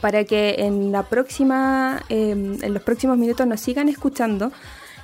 para 0.00 0.24
que 0.24 0.56
en 0.58 0.92
la 0.92 1.04
próxima, 1.04 2.02
em, 2.08 2.62
en 2.62 2.74
los 2.74 2.82
próximos 2.82 3.18
minutos 3.18 3.46
nos 3.46 3.60
sigan 3.60 3.88
escuchando. 3.88 4.52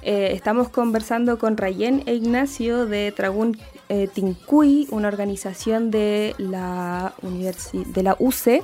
Eh, 0.03 0.33
estamos 0.33 0.69
conversando 0.69 1.39
con 1.39 1.57
Rayén 1.57 2.03
e 2.07 2.15
Ignacio 2.15 2.87
de 2.87 3.11
Tragún 3.13 3.57
eh, 3.89 4.09
Tincuy, 4.13 4.87
una 4.91 5.09
organización 5.09 5.91
de 5.91 6.35
la, 6.39 7.15
de 7.23 8.03
la 8.03 8.17
UC, 8.19 8.63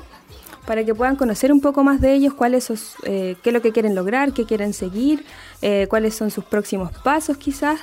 para 0.67 0.85
que 0.85 0.95
puedan 0.95 1.17
conocer 1.17 1.53
un 1.53 1.61
poco 1.61 1.83
más 1.83 2.01
de 2.01 2.13
ellos, 2.15 2.35
cuáles 2.35 2.71
eh, 3.05 3.37
qué 3.43 3.51
es 3.51 3.55
lo 3.55 3.63
que 3.63 3.73
quieren 3.73 3.95
lograr, 3.95 4.33
qué 4.33 4.45
quieren 4.45 4.73
seguir, 4.73 5.25
eh, 5.63 5.87
cuáles 5.89 6.15
son 6.15 6.31
sus 6.31 6.45
próximos 6.45 6.93
pasos 7.03 7.37
quizás. 7.37 7.81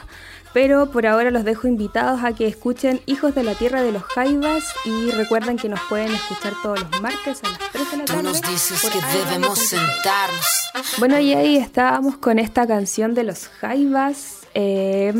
Pero 0.53 0.87
por 0.87 1.05
ahora 1.05 1.31
los 1.31 1.43
dejo 1.43 1.67
invitados 1.67 2.23
a 2.23 2.33
que 2.33 2.47
escuchen 2.47 3.01
Hijos 3.05 3.35
de 3.35 3.43
la 3.43 3.53
Tierra 3.55 3.81
de 3.81 3.91
los 3.91 4.03
Jaivas 4.03 4.63
y 4.85 5.11
recuerden 5.11 5.57
que 5.57 5.69
nos 5.69 5.79
pueden 5.89 6.11
escuchar 6.13 6.53
todos 6.63 6.79
los 6.79 7.01
martes 7.01 7.43
a 7.43 7.49
las 7.49 7.59
3 7.71 7.91
de 7.91 7.97
la 7.97 8.05
tarde. 8.05 8.23
nos 8.23 8.41
dices 8.41 8.81
que 8.81 9.17
debemos 9.17 9.59
sentarnos. 9.59 10.66
Bueno, 10.99 11.19
y 11.19 11.33
ahí 11.33 11.57
estábamos 11.57 12.17
con 12.17 12.39
esta 12.39 12.67
canción 12.67 13.13
de 13.13 13.23
los 13.23 13.47
Jaivas 13.47 14.47
eh, 14.59 15.13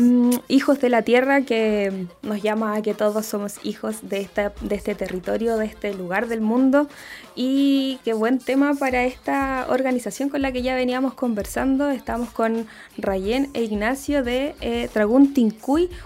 hijos 0.48 0.80
de 0.80 0.88
la 0.88 1.02
tierra 1.02 1.42
que 1.42 2.08
nos 2.22 2.42
llama 2.42 2.74
a 2.74 2.82
que 2.82 2.92
todos 2.92 3.24
somos 3.24 3.64
hijos 3.64 4.08
de, 4.08 4.20
esta, 4.20 4.52
de 4.62 4.74
este 4.74 4.96
territorio, 4.96 5.56
de 5.56 5.66
este 5.66 5.94
lugar 5.94 6.26
del 6.26 6.40
mundo. 6.40 6.88
Y 7.36 8.00
qué 8.04 8.14
buen 8.14 8.40
tema 8.40 8.74
para 8.74 9.04
esta 9.04 9.66
organización 9.68 10.28
con 10.28 10.42
la 10.42 10.50
que 10.50 10.62
ya 10.62 10.74
veníamos 10.74 11.14
conversando. 11.14 11.88
Estamos 11.90 12.30
con 12.30 12.66
Rayén 12.96 13.50
e 13.54 13.62
Ignacio 13.62 14.24
de 14.24 14.56
eh, 14.60 14.88
Tragún 14.92 15.32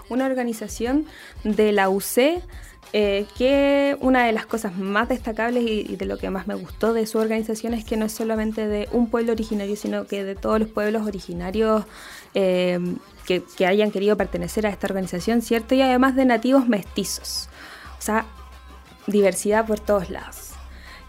una 0.09 0.27
organización 0.27 1.07
de 1.43 1.71
la 1.71 1.89
UC. 1.89 2.43
Eh, 2.95 3.25
que 3.35 3.97
una 4.01 4.23
de 4.25 4.31
las 4.33 4.45
cosas 4.45 4.77
más 4.77 5.09
destacables 5.09 5.63
y, 5.63 5.95
de 5.95 6.05
lo 6.05 6.19
que 6.19 6.29
más 6.29 6.45
me 6.45 6.53
gustó 6.53 6.93
de 6.93 7.07
su 7.07 7.17
organización 7.17 7.73
es 7.73 7.83
que 7.83 7.97
no 7.97 8.05
es 8.05 8.11
solamente 8.11 8.67
de 8.67 8.87
un 8.91 9.09
pueblo 9.09 9.31
originario, 9.31 9.75
sino 9.75 10.05
que 10.05 10.23
de 10.23 10.35
todos 10.35 10.59
los 10.59 10.69
pueblos 10.69 11.07
originarios 11.07 11.85
eh, 12.35 12.79
que, 13.25 13.43
hayan 13.65 13.89
querido 13.89 14.15
pertenecer 14.15 14.67
a 14.67 14.69
esta 14.69 14.85
organización, 14.85 15.41
¿cierto? 15.41 15.73
Y 15.73 15.81
además 15.81 16.15
de 16.15 16.25
nativos 16.25 16.67
mestizos. 16.67 17.49
O 17.97 18.01
sea, 18.01 18.27
diversidad 19.07 19.65
por 19.65 19.79
todos 19.79 20.11
lados. 20.11 20.42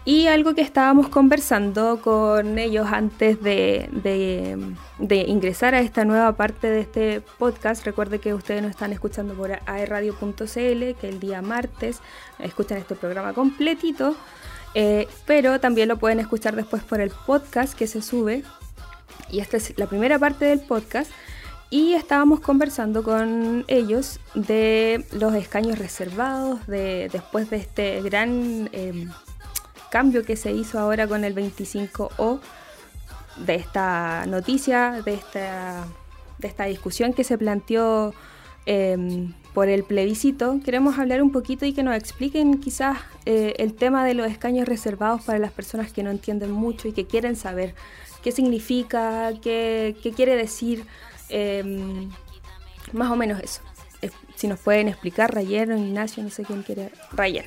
Y 0.07 0.27
algo 0.27 0.53
que 0.53 0.61
estábamos 0.61 1.09
conversando 1.09 1.99
con 1.99 2.59
ellos 2.59 2.85
antes 2.91 3.41
de, 3.41 3.89
ingresar 5.27 5.73
a 5.73 5.79
esta 5.79 6.05
nueva 6.05 6.33
parte 6.33 6.69
de 6.69 6.81
este 6.81 7.21
podcast, 7.39 7.83
recuerde 7.83 8.19
que 8.19 8.35
ustedes 8.35 8.61
nos 8.61 8.69
están 8.69 8.93
escuchando 8.93 9.33
por 9.33 9.51
aerradio.cl, 9.65 10.45
que 10.45 11.09
el 11.09 11.19
día 11.19 11.41
martes 11.41 12.01
escuchan 12.37 12.77
este 12.77 12.93
programa 12.93 13.33
completito, 13.33 14.15
eh, 14.75 15.07
pero 15.25 15.59
también 15.59 15.89
lo 15.89 15.97
pueden 15.97 16.19
escuchar 16.19 16.55
después 16.55 16.83
por 16.83 17.01
el 17.01 17.09
podcast 17.25 17.73
que 17.73 17.87
se 17.87 18.03
sube. 18.03 18.43
Y 19.31 19.39
esta 19.39 19.57
es 19.57 19.73
la 19.75 19.87
primera 19.87 20.19
parte 20.19 20.45
del 20.45 20.59
podcast 20.59 21.09
y 21.71 21.93
estábamos 21.93 22.41
conversando 22.41 23.01
con 23.01 23.65
ellos 23.67 24.19
de 24.35 25.03
los 25.13 25.33
escaños 25.33 25.79
reservados, 25.79 26.67
de, 26.67 27.09
después 27.11 27.49
de 27.49 27.57
este 27.57 28.01
gran 28.01 28.69
em, 28.71 29.09
cambio 29.95 30.23
que 30.25 30.35
se 30.35 30.51
hizo 30.51 30.77
ahora 30.77 31.07
con 31.07 31.23
el 31.23 31.33
25O, 31.33 32.39
de 33.37 33.55
esta 33.55 34.25
noticia, 34.25 35.01
de 35.05 35.13
esta, 35.13 35.85
de 36.37 36.47
esta 36.47 36.65
discusión 36.65 37.13
que 37.13 37.23
se 37.23 37.37
planteó 37.37 38.13
em, 38.65 39.33
por 39.53 39.69
el 39.69 39.83
plebiscito. 39.83 40.59
Queremos 40.65 40.99
hablar 40.99 41.21
un 41.21 41.31
poquito 41.31 41.65
y 41.65 41.71
que 41.73 41.83
nos 41.83 41.95
expliquen 41.95 42.59
quizás 42.59 42.97
eh, 43.25 43.53
el 43.57 43.73
tema 43.73 44.03
de 44.05 44.15
los 44.15 44.27
escaños 44.27 44.67
reservados 44.67 45.21
para 45.23 45.39
las 45.39 45.51
personas 45.51 45.93
que 45.93 46.03
no 46.03 46.11
entienden 46.11 46.51
mucho 46.51 46.87
y 46.87 46.91
que 46.91 47.05
quieren 47.05 47.35
saber 47.37 47.73
qué 48.23 48.31
significa, 48.33 49.31
qué, 49.41 49.95
qué 50.01 50.11
quiere 50.11 50.35
decir 50.35 50.85
Em, 51.29 52.09
más 52.93 53.11
o 53.11 53.15
menos 53.15 53.41
eso. 53.41 53.61
si 54.35 54.47
nos 54.47 54.59
pueden 54.59 54.89
explicar, 54.89 55.33
Rayer 55.33 55.71
o 55.71 55.77
Ignacio, 55.77 56.21
no 56.21 56.29
sé 56.29 56.43
quién 56.43 56.61
quiere. 56.61 56.91
Rayer. 57.11 57.45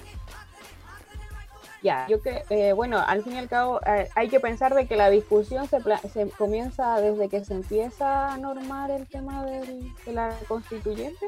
Ya, 1.83 2.07
yo 2.09 2.21
que, 2.21 2.43
eh, 2.51 2.73
bueno, 2.73 2.99
al 2.99 3.23
fin 3.23 3.35
y 3.35 3.39
al 3.39 3.49
cabo 3.49 3.81
eh, 3.87 4.09
hay 4.17 4.29
que 4.29 4.41
pensar 4.41 4.75
de 4.75 4.87
que 4.87 4.97
la 4.97 5.11
discusión 5.11 5.69
se, 5.69 5.79
se, 6.13 6.29
comienza 6.31 7.01
desde 7.01 7.29
que 7.29 7.45
se 7.45 7.55
empieza 7.55 8.33
a 8.33 8.37
normar 8.37 8.91
el 8.91 9.07
tema 9.07 9.45
del, 9.45 9.95
de 10.05 10.13
la 10.13 10.35
constituyente, 10.49 11.27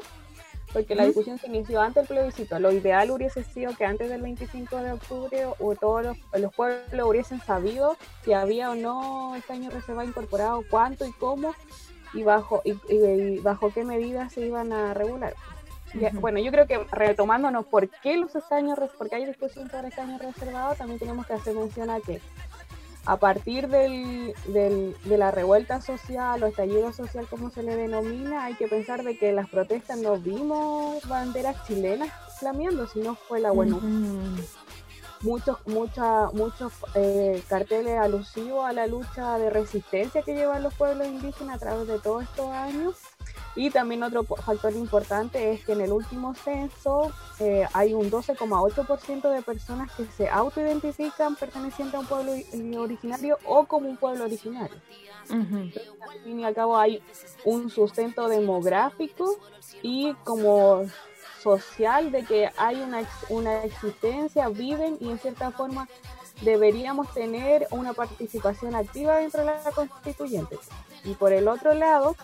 porque 0.73 0.95
la 0.95 1.05
discusión 1.05 1.37
se 1.37 1.47
inició 1.47 1.81
antes 1.81 2.07
del 2.07 2.17
plebiscito. 2.17 2.59
Lo 2.59 2.71
ideal 2.71 3.11
hubiese 3.11 3.43
sido 3.43 3.75
que 3.75 3.85
antes 3.85 4.09
del 4.09 4.21
25 4.21 4.77
de 4.77 4.91
octubre 4.93 5.45
o 5.59 5.75
todos 5.75 6.03
los, 6.03 6.17
los 6.33 6.53
pueblos 6.53 7.07
hubiesen 7.07 7.39
sabido 7.41 7.97
si 8.23 8.33
había 8.33 8.71
o 8.71 8.75
no 8.75 9.35
este 9.35 9.53
año 9.53 9.69
reservado 9.69 10.07
incorporado, 10.07 10.63
cuánto 10.69 11.05
y 11.05 11.11
cómo, 11.13 11.53
y 12.13 12.23
bajo, 12.23 12.61
y, 12.65 13.39
bajo 13.39 13.71
qué 13.73 13.83
medidas 13.83 14.33
se 14.33 14.41
iban 14.45 14.73
a 14.73 14.93
regular. 14.93 15.33
Bueno, 16.13 16.39
yo 16.39 16.51
creo 16.51 16.67
que 16.67 16.77
retomándonos 16.91 17.65
por 17.65 17.89
qué 17.89 18.17
los 18.17 18.35
escaños, 18.35 18.79
porque 18.97 19.15
hay 19.15 19.25
discusión 19.25 19.69
sobre 19.69 19.89
escaños 19.89 20.21
reservados, 20.21 20.77
también 20.77 20.99
tenemos 20.99 21.25
que 21.25 21.33
hacer 21.33 21.55
mención 21.55 21.89
a 21.89 21.99
que 21.99 22.21
a 23.05 23.17
partir 23.17 23.67
del, 23.67 24.33
del, 24.47 24.95
de 25.05 25.17
la 25.17 25.31
revuelta 25.31 25.81
social 25.81 26.41
o 26.43 26.45
estallido 26.45 26.93
social, 26.93 27.25
como 27.27 27.49
se 27.49 27.63
le 27.63 27.75
denomina, 27.75 28.45
hay 28.45 28.53
que 28.53 28.67
pensar 28.67 29.03
de 29.03 29.17
que 29.17 29.31
las 29.31 29.49
protestas 29.49 29.97
no 29.97 30.17
vimos 30.17 31.07
banderas 31.07 31.65
chilenas 31.65 32.09
flameando, 32.37 32.87
sino 32.87 33.15
fue 33.15 33.39
la 33.39 33.51
bueno 33.51 33.79
muchos 35.21 35.57
mucha, 35.65 36.27
muchos 36.33 36.73
eh, 36.95 37.41
carteles 37.47 37.97
alusivos 37.99 38.65
a 38.65 38.73
la 38.73 38.87
lucha 38.87 39.37
de 39.37 39.49
resistencia 39.49 40.21
que 40.21 40.35
llevan 40.35 40.63
los 40.63 40.73
pueblos 40.73 41.07
indígenas 41.07 41.57
a 41.57 41.59
través 41.59 41.87
de 41.87 41.99
todos 41.99 42.23
estos 42.23 42.47
años. 42.47 42.95
Y 43.53 43.69
también 43.69 44.01
otro 44.01 44.23
factor 44.23 44.73
importante 44.73 45.51
es 45.51 45.65
que 45.65 45.73
en 45.73 45.81
el 45.81 45.91
último 45.91 46.33
censo 46.33 47.11
eh, 47.39 47.67
hay 47.73 47.93
un 47.93 48.09
12,8% 48.09 49.29
de 49.29 49.41
personas 49.41 49.91
que 49.91 50.05
se 50.05 50.29
autoidentifican 50.29 51.35
pertenecientes 51.35 51.95
a 51.95 51.99
un 51.99 52.05
pueblo 52.05 52.31
originario 52.81 53.37
o 53.45 53.65
como 53.65 53.89
un 53.89 53.97
pueblo 53.97 54.23
originario. 54.23 54.77
al 55.29 56.23
fin 56.23 56.39
y 56.39 56.45
al 56.45 56.55
cabo 56.55 56.77
hay 56.77 57.03
un 57.43 57.69
sustento 57.69 58.29
demográfico 58.29 59.37
y 59.81 60.13
como 60.23 60.85
social 61.41 62.11
de 62.11 62.23
que 62.23 62.49
hay 62.57 62.81
una, 62.81 63.03
una 63.29 63.63
existencia, 63.63 64.49
viven 64.49 64.97
y 64.99 65.09
en 65.09 65.19
cierta 65.19 65.51
forma 65.51 65.87
deberíamos 66.41 67.13
tener 67.13 67.67
una 67.71 67.93
participación 67.93 68.75
activa 68.75 69.17
dentro 69.17 69.41
de 69.41 69.47
la 69.47 69.71
constituyente. 69.73 70.57
Y 71.03 71.13
por 71.13 71.33
el 71.33 71.47
otro 71.47 71.73
lado, 71.73 72.15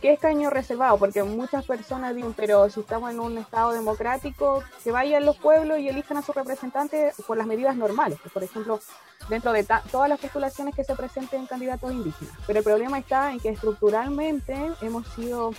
¿qué 0.00 0.12
escaño 0.12 0.50
reservado? 0.50 0.98
Porque 0.98 1.22
muchas 1.22 1.64
personas 1.64 2.14
dicen, 2.14 2.34
pero 2.34 2.68
si 2.70 2.80
estamos 2.80 3.10
en 3.10 3.20
un 3.20 3.38
Estado 3.38 3.72
democrático, 3.72 4.62
que 4.84 4.92
vayan 4.92 5.24
los 5.24 5.36
pueblos 5.36 5.78
y 5.78 5.88
elijan 5.88 6.16
a 6.16 6.22
sus 6.22 6.34
representantes 6.34 7.14
por 7.26 7.36
las 7.36 7.46
medidas 7.46 7.76
normales, 7.76 8.18
por 8.32 8.42
ejemplo, 8.42 8.80
dentro 9.28 9.52
de 9.52 9.66
todas 9.90 10.08
las 10.08 10.20
postulaciones 10.20 10.74
que 10.74 10.84
se 10.84 10.94
presenten 10.94 11.46
candidatos 11.46 11.92
indígenas. 11.92 12.34
Pero 12.46 12.58
el 12.60 12.64
problema 12.64 12.98
está 12.98 13.32
en 13.32 13.40
que 13.40 13.48
estructuralmente 13.50 14.54
hemos 14.80 15.06
sido 15.14 15.52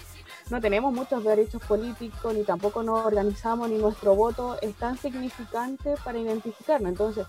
no 0.49 0.61
tenemos 0.61 0.93
muchos 0.93 1.23
derechos 1.23 1.61
políticos, 1.63 2.33
ni 2.33 2.43
tampoco 2.43 2.83
nos 2.83 3.05
organizamos, 3.05 3.69
ni 3.69 3.77
nuestro 3.77 4.15
voto 4.15 4.57
es 4.61 4.75
tan 4.75 4.97
significante 4.97 5.95
para 6.03 6.19
identificarnos. 6.19 6.89
Entonces, 6.89 7.25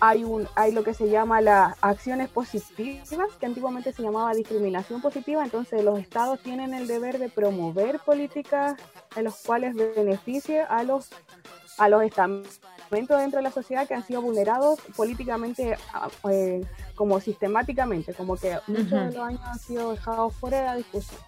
hay, 0.00 0.24
un, 0.24 0.48
hay 0.54 0.72
lo 0.72 0.84
que 0.84 0.94
se 0.94 1.08
llama 1.08 1.40
las 1.40 1.76
acciones 1.80 2.28
positivas, 2.28 3.08
que 3.38 3.46
antiguamente 3.46 3.92
se 3.92 4.02
llamaba 4.02 4.34
discriminación 4.34 5.00
positiva. 5.00 5.44
Entonces, 5.44 5.82
los 5.84 5.98
estados 5.98 6.40
tienen 6.40 6.74
el 6.74 6.86
deber 6.86 7.18
de 7.18 7.28
promover 7.28 8.00
políticas 8.00 8.76
en 9.14 9.24
los 9.24 9.36
cuales 9.36 9.74
beneficie 9.74 10.62
a 10.62 10.82
los, 10.82 11.10
a 11.78 11.88
los 11.88 12.02
estamentos 12.02 12.60
dentro 12.90 13.38
de 13.38 13.42
la 13.42 13.50
sociedad 13.50 13.86
que 13.86 13.94
han 13.94 14.04
sido 14.04 14.22
vulnerados 14.22 14.80
políticamente 14.96 15.76
eh, 16.30 16.64
como 16.94 17.20
sistemáticamente, 17.20 18.14
como 18.14 18.36
que 18.36 18.58
muchos 18.66 18.90
de 18.90 19.12
los 19.12 19.16
años 19.16 19.40
han 19.44 19.58
sido 19.58 19.92
dejados 19.92 20.34
fuera 20.34 20.58
de 20.58 20.64
la 20.64 20.76
discusión. 20.76 21.20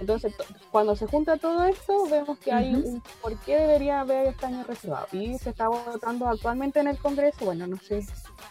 Entonces, 0.00 0.34
cuando 0.70 0.96
se 0.96 1.06
junta 1.06 1.36
todo 1.36 1.64
esto, 1.64 2.06
vemos 2.08 2.38
que 2.38 2.52
hay 2.52 2.74
un 2.74 3.02
por 3.20 3.36
qué 3.38 3.56
debería 3.56 4.00
haber 4.00 4.26
escaños 4.28 4.66
reservados. 4.66 5.12
Y 5.12 5.38
se 5.38 5.50
está 5.50 5.68
votando 5.68 6.28
actualmente 6.28 6.80
en 6.80 6.88
el 6.88 6.98
Congreso. 6.98 7.44
Bueno, 7.44 7.66
no 7.66 7.76
sé, 7.78 8.06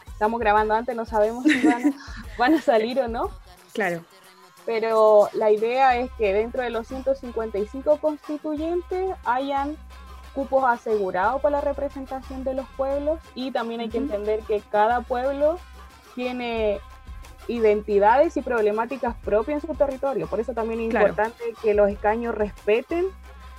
estamos 0.07 0.39
grabando 0.39 0.74
antes, 0.74 0.95
no 0.95 1.05
sabemos 1.05 1.43
si 1.43 1.67
van, 2.38 2.53
a 2.53 2.62
salir 2.62 3.00
o 3.00 3.07
no. 3.07 3.29
Claro. 3.74 4.03
pero 4.65 5.29
la 5.31 5.50
idea 5.50 5.95
es 5.98 6.12
que 6.17 6.33
dentro 6.33 6.62
de 6.62 6.69
los 6.69 6.88
155 6.88 7.98
constituyentes 8.01 9.15
hayan 9.24 9.77
cupos 10.33 10.65
asegurados 10.65 11.41
para 11.41 11.57
la 11.57 11.62
representación 11.62 12.43
de 12.43 12.53
los 12.53 12.67
pueblos 12.75 13.19
y 13.33 13.51
también 13.51 13.81
hay 13.81 13.89
que 13.89 13.98
entender 13.98 14.41
que 14.41 14.62
cada 14.69 15.01
pueblo 15.01 15.57
tiene 16.15 16.79
identidades 17.51 18.38
y 18.38 18.41
problemáticas 18.41 19.15
propias 19.24 19.63
en 19.63 19.70
su 19.70 19.75
territorio. 19.75 20.27
Por 20.27 20.39
eso 20.39 20.53
también 20.53 20.79
es 20.79 20.86
importante 20.88 21.43
que 21.62 21.74
los 21.74 21.89
escaños 21.89 22.34
respeten 22.36 23.05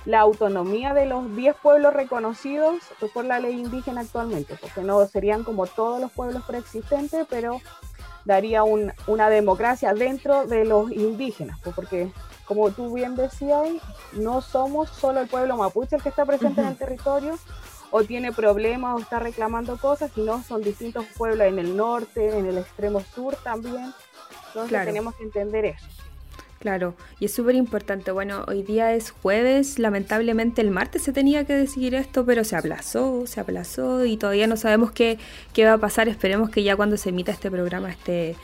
la 0.05 0.19
autonomía 0.19 0.93
de 0.93 1.05
los 1.05 1.33
10 1.35 1.55
pueblos 1.61 1.93
reconocidos 1.93 2.83
por 3.13 3.23
la 3.23 3.39
ley 3.39 3.59
indígena 3.59 4.01
actualmente, 4.01 4.55
porque 4.59 4.81
no 4.81 5.05
serían 5.07 5.43
como 5.43 5.65
todos 5.65 6.01
los 6.01 6.11
pueblos 6.11 6.43
preexistentes, 6.45 7.25
pero 7.29 7.61
daría 8.25 8.63
una 8.63 9.29
democracia 9.29 9.93
dentro 9.93 10.45
de 10.45 10.65
los 10.65 10.91
indígenas, 10.91 11.57
pues, 11.63 11.75
porque 11.75 12.11
como 12.45 12.71
tú 12.71 12.93
bien 12.93 13.15
decías, 13.15 13.69
no 14.13 14.41
somos 14.41 14.89
solo 14.89 15.21
el 15.21 15.27
pueblo 15.27 15.55
mapuche 15.55 15.95
el 15.95 16.03
que 16.03 16.09
está 16.09 16.25
presente 16.25 16.61
en 16.61 16.67
el 16.67 16.77
territorio 16.77 17.37
o 17.95 18.03
tiene 18.03 18.31
problemas 18.31 18.95
o 18.95 18.99
está 18.99 19.19
reclamando 19.19 19.77
cosas, 19.77 20.09
sino 20.15 20.41
son 20.41 20.63
distintos 20.63 21.05
pueblos 21.15 21.45
en 21.45 21.59
el 21.59 21.77
norte, 21.77 22.35
en 22.35 22.47
el 22.47 22.57
extremo 22.57 23.01
sur 23.13 23.35
también. 23.35 23.93
Entonces 24.47 24.85
tenemos 24.85 25.13
que 25.13 25.23
entender 25.23 25.65
eso. 25.65 25.85
Claro, 26.59 26.95
y 27.19 27.25
es 27.25 27.33
súper 27.35 27.53
importante. 27.53 28.09
Bueno, 28.09 28.45
hoy 28.47 28.63
día 28.63 28.95
es 28.95 29.11
jueves, 29.11 29.77
lamentablemente 29.77 30.61
el 30.61 30.71
martes 30.71 31.03
se 31.03 31.13
tenía 31.13 31.45
que 31.45 31.53
decidir 31.53 31.93
esto, 31.93 32.25
pero 32.25 32.43
se 32.43 32.55
aplazó, 32.55 33.27
se 33.27 33.39
aplazó 33.39 34.03
y 34.05 34.17
todavía 34.17 34.47
no 34.47 34.57
sabemos 34.57 34.91
qué, 34.91 35.19
qué 35.53 35.65
va 35.65 35.73
a 35.73 35.77
pasar. 35.77 36.07
Esperemos 36.07 36.49
que 36.49 36.63
ya 36.63 36.75
cuando 36.75 36.97
se 36.97 37.09
emita 37.09 37.31
este 37.31 37.51
programa 37.51 37.91
esté, 37.91 38.35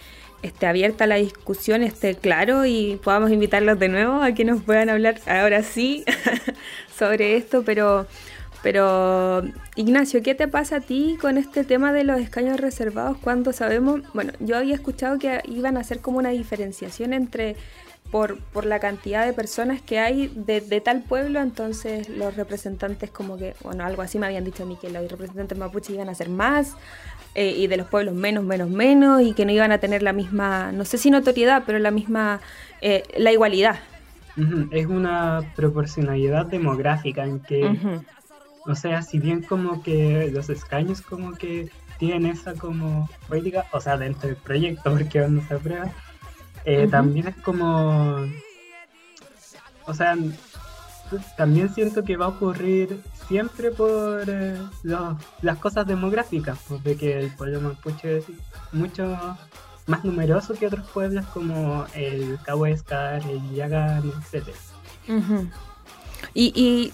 esté 0.43 0.67
abierta 0.67 1.07
la 1.07 1.15
discusión, 1.15 1.81
esté 1.81 2.13
claro 2.13 2.67
y 2.67 2.99
podamos 3.03 3.31
invitarlos 3.31 3.79
de 3.79 3.89
nuevo 3.89 4.21
a 4.21 4.31
que 4.31 4.45
nos 4.45 4.61
puedan 4.61 4.89
hablar 4.89 5.19
ahora 5.25 5.63
sí 5.63 6.05
sobre 6.95 7.35
esto, 7.35 7.63
pero... 7.65 8.05
Pero, 8.61 9.43
Ignacio, 9.75 10.21
¿qué 10.21 10.35
te 10.35 10.47
pasa 10.47 10.77
a 10.77 10.81
ti 10.81 11.17
con 11.21 11.37
este 11.37 11.63
tema 11.63 11.93
de 11.93 12.03
los 12.03 12.19
escaños 12.19 12.59
reservados 12.59 13.17
cuando 13.17 13.53
sabemos, 13.53 14.01
bueno, 14.13 14.33
yo 14.39 14.57
había 14.57 14.75
escuchado 14.75 15.17
que 15.17 15.41
iban 15.45 15.77
a 15.77 15.81
hacer 15.81 15.99
como 16.01 16.17
una 16.17 16.29
diferenciación 16.29 17.13
entre 17.13 17.55
por, 18.11 18.39
por 18.39 18.65
la 18.65 18.79
cantidad 18.79 19.25
de 19.25 19.33
personas 19.33 19.81
que 19.81 19.99
hay 19.99 20.27
de, 20.35 20.81
tal 20.81 21.03
pueblo, 21.03 21.39
entonces 21.39 22.09
los 22.09 22.35
representantes 22.35 23.11
como 23.11 23.37
que, 23.37 23.53
bueno, 23.63 23.85
algo 23.85 24.01
así 24.01 24.17
me 24.17 24.25
habían 24.25 24.43
dicho 24.43 24.63
a 24.63 24.65
mí, 24.65 24.77
que 24.81 24.89
los 24.89 25.09
representantes 25.09 25.57
mapuche 25.57 25.93
iban 25.93 26.09
a 26.09 26.15
ser 26.15 26.29
más 26.29 26.75
eh, 27.35 27.51
y 27.51 27.67
de 27.67 27.77
los 27.77 27.87
pueblos 27.87 28.15
menos, 28.15 28.43
menos, 28.43 28.69
menos 28.69 29.21
y 29.21 29.33
que 29.33 29.45
no 29.45 29.51
iban 29.51 29.71
a 29.71 29.77
tener 29.77 30.01
la 30.01 30.11
misma, 30.11 30.71
no 30.71 30.85
sé 30.85 30.97
si 30.97 31.11
notoriedad, 31.11 31.63
pero 31.65 31.79
la 31.79 31.91
misma, 31.91 32.41
eh, 32.81 33.03
la 33.17 33.31
igualdad. 33.31 33.75
Es 34.71 34.85
una 34.85 35.41
proporcionalidad 35.55 36.45
demográfica 36.45 37.25
en 37.25 37.41
que, 37.41 38.01
o 38.69 38.75
sea, 38.75 39.01
si 39.01 39.17
bien 39.17 39.41
como 39.41 39.81
que 39.81 40.29
los 40.31 40.49
escaños 40.49 41.01
como 41.01 41.33
que 41.33 41.71
tienen 41.97 42.27
esa 42.27 42.53
como 42.53 43.09
política, 43.27 43.65
o 43.71 43.81
sea, 43.81 43.97
dentro 43.97 44.29
del 44.29 44.37
proyecto, 44.37 44.91
porque 44.95 45.19
no 45.27 45.45
se 45.47 45.55
aprueba, 45.55 45.91
eh, 46.65 46.87
también 46.89 47.27
es 47.27 47.35
como, 47.37 48.25
o 49.85 49.93
sea, 49.93 50.15
también 51.35 51.73
siento 51.73 52.03
que 52.03 52.15
va 52.15 52.25
a 52.25 52.29
ocurrir 52.29 53.01
siempre 53.27 53.71
por 53.71 54.23
eh, 54.27 54.57
las 55.41 55.57
cosas 55.57 55.87
demográficas, 55.87 56.59
pues, 56.67 56.83
de 56.83 56.95
que 56.95 57.19
el 57.19 57.35
pueblo 57.35 57.61
mapuche 57.61 58.19
es 58.19 58.25
mucho 58.71 59.17
más 59.87 60.05
numeroso 60.05 60.53
que 60.53 60.67
otros 60.67 60.87
pueblos 60.91 61.25
como 61.33 61.87
el 61.95 62.37
Cahuéscar, 62.43 63.23
el 63.27 63.55
Yagán, 63.55 64.03
etc. 64.31 64.49
y, 66.35 66.53
y 66.55 66.93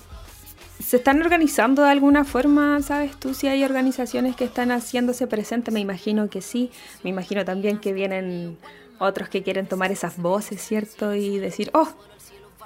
se 0.85 0.97
están 0.97 1.19
organizando 1.19 1.81
de 1.81 1.89
alguna 1.89 2.23
forma, 2.25 2.79
¿sabes 2.83 3.17
tú? 3.17 3.33
Si 3.33 3.47
hay 3.47 3.63
organizaciones 3.63 4.35
que 4.35 4.43
están 4.43 4.69
haciéndose 4.69 5.25
presentes, 5.25 5.73
me 5.73 5.79
imagino 5.79 6.29
que 6.29 6.41
sí. 6.41 6.69
Me 7.03 7.09
imagino 7.09 7.43
también 7.43 7.79
que 7.79 7.91
vienen 7.91 8.55
otros 8.99 9.27
que 9.27 9.41
quieren 9.41 9.65
tomar 9.65 9.91
esas 9.91 10.17
voces, 10.17 10.61
¿cierto? 10.61 11.15
Y 11.15 11.39
decir, 11.39 11.71
oh, 11.73 11.87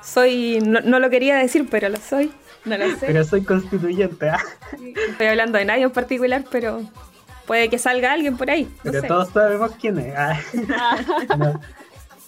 soy, 0.04 0.60
no, 0.62 1.00
lo 1.00 1.10
quería 1.10 1.38
decir, 1.38 1.66
pero 1.72 1.88
lo 1.88 1.98
soy, 1.98 2.34
no 2.66 2.78
lo 2.78 2.90
sé. 2.98 3.08
Pero 3.08 3.24
soy 3.24 3.42
constituyente, 3.42 4.30
¿ah? 4.30 4.44
Estoy 5.12 5.28
hablando 5.28 5.58
de 5.58 5.64
nadie 5.64 5.84
en 5.84 5.92
particular, 5.92 6.44
pero 6.52 6.82
puede 7.48 7.70
que 7.70 7.78
salga 7.78 8.12
alguien 8.12 8.36
por 8.36 8.50
ahí. 8.50 8.70
pero 8.84 9.02
todos 9.02 9.30
sabemos 9.30 9.72
quién 9.80 9.98
es. 9.98 10.14
¿ah? 10.18 10.38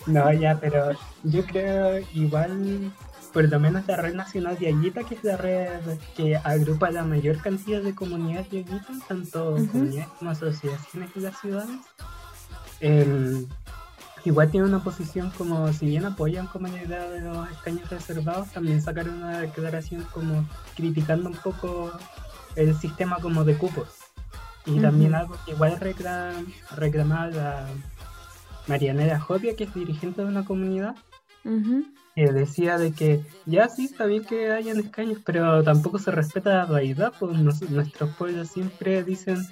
no, 0.06 0.32
ya, 0.32 0.58
pero 0.58 0.94
yo 1.24 1.46
creo 1.46 2.00
igual, 2.14 2.94
por 3.34 3.48
lo 3.48 3.60
menos 3.60 3.88
la 3.88 3.98
red 3.98 4.14
nacional 4.14 4.58
de 4.58 4.68
Ayita, 4.68 5.04
que 5.04 5.16
es 5.16 5.24
la 5.24 5.38
red 5.38 5.82
que 6.16 6.36
agrupa 6.36 6.92
la 6.92 7.04
mayor 7.04 7.38
cantidad 7.42 7.82
de 7.82 7.96
comunidades 7.96 8.50
de 8.50 8.60
Ayita, 8.60 8.88
tanto 9.08 9.56
comunidades 9.72 10.10
como 10.20 10.32
asociaciones 10.32 11.14
de 11.14 11.22
las 11.22 11.40
ciudades. 11.40 11.80
Eh, 12.80 13.46
Igual 14.24 14.52
tiene 14.52 14.68
una 14.68 14.84
posición 14.84 15.32
como, 15.36 15.74
si 15.74 15.88
bien 15.88 16.06
apoyan 16.06 16.46
como 16.46 16.68
la 16.68 16.84
idea 16.84 17.10
de 17.10 17.22
los 17.22 17.50
escaños 17.50 17.90
reservados, 17.90 18.50
también 18.50 18.82
sacaron 18.82 19.16
una 19.16 19.40
declaración 19.40 20.06
como 20.14 20.46
criticando 20.76 21.30
un 21.30 21.36
poco 21.36 21.92
el 22.56 22.76
sistema 22.76 23.18
como 23.20 23.44
de 23.44 23.58
cupos. 23.58 23.88
Y 24.68 24.80
también 24.80 25.16
algo 25.16 25.36
que 25.44 25.54
igual 25.54 25.80
reclamaba 25.80 27.28
la 27.32 27.66
Marianela 28.68 29.20
Jopia, 29.20 29.56
que 29.56 29.64
es 29.64 29.74
dirigente 29.74 30.22
de 30.22 30.28
una 30.28 30.46
comunidad, 30.46 30.96
que 32.16 32.32
decía 32.32 32.78
de 32.78 32.92
que 32.92 33.22
ya 33.46 33.70
sí 33.70 33.86
está 33.86 34.06
bien 34.06 34.24
que 34.24 34.52
hayan 34.52 34.80
escaños, 34.80 35.20
pero 35.26 35.64
tampoco 35.64 36.00
se 36.00 36.12
respeta 36.12 36.54
la 36.54 36.66
realidad, 36.66 37.14
pues 37.20 37.38
nuestros 37.38 38.16
pueblos 38.16 38.50
siempre 38.50 39.04
dicen 39.04 39.46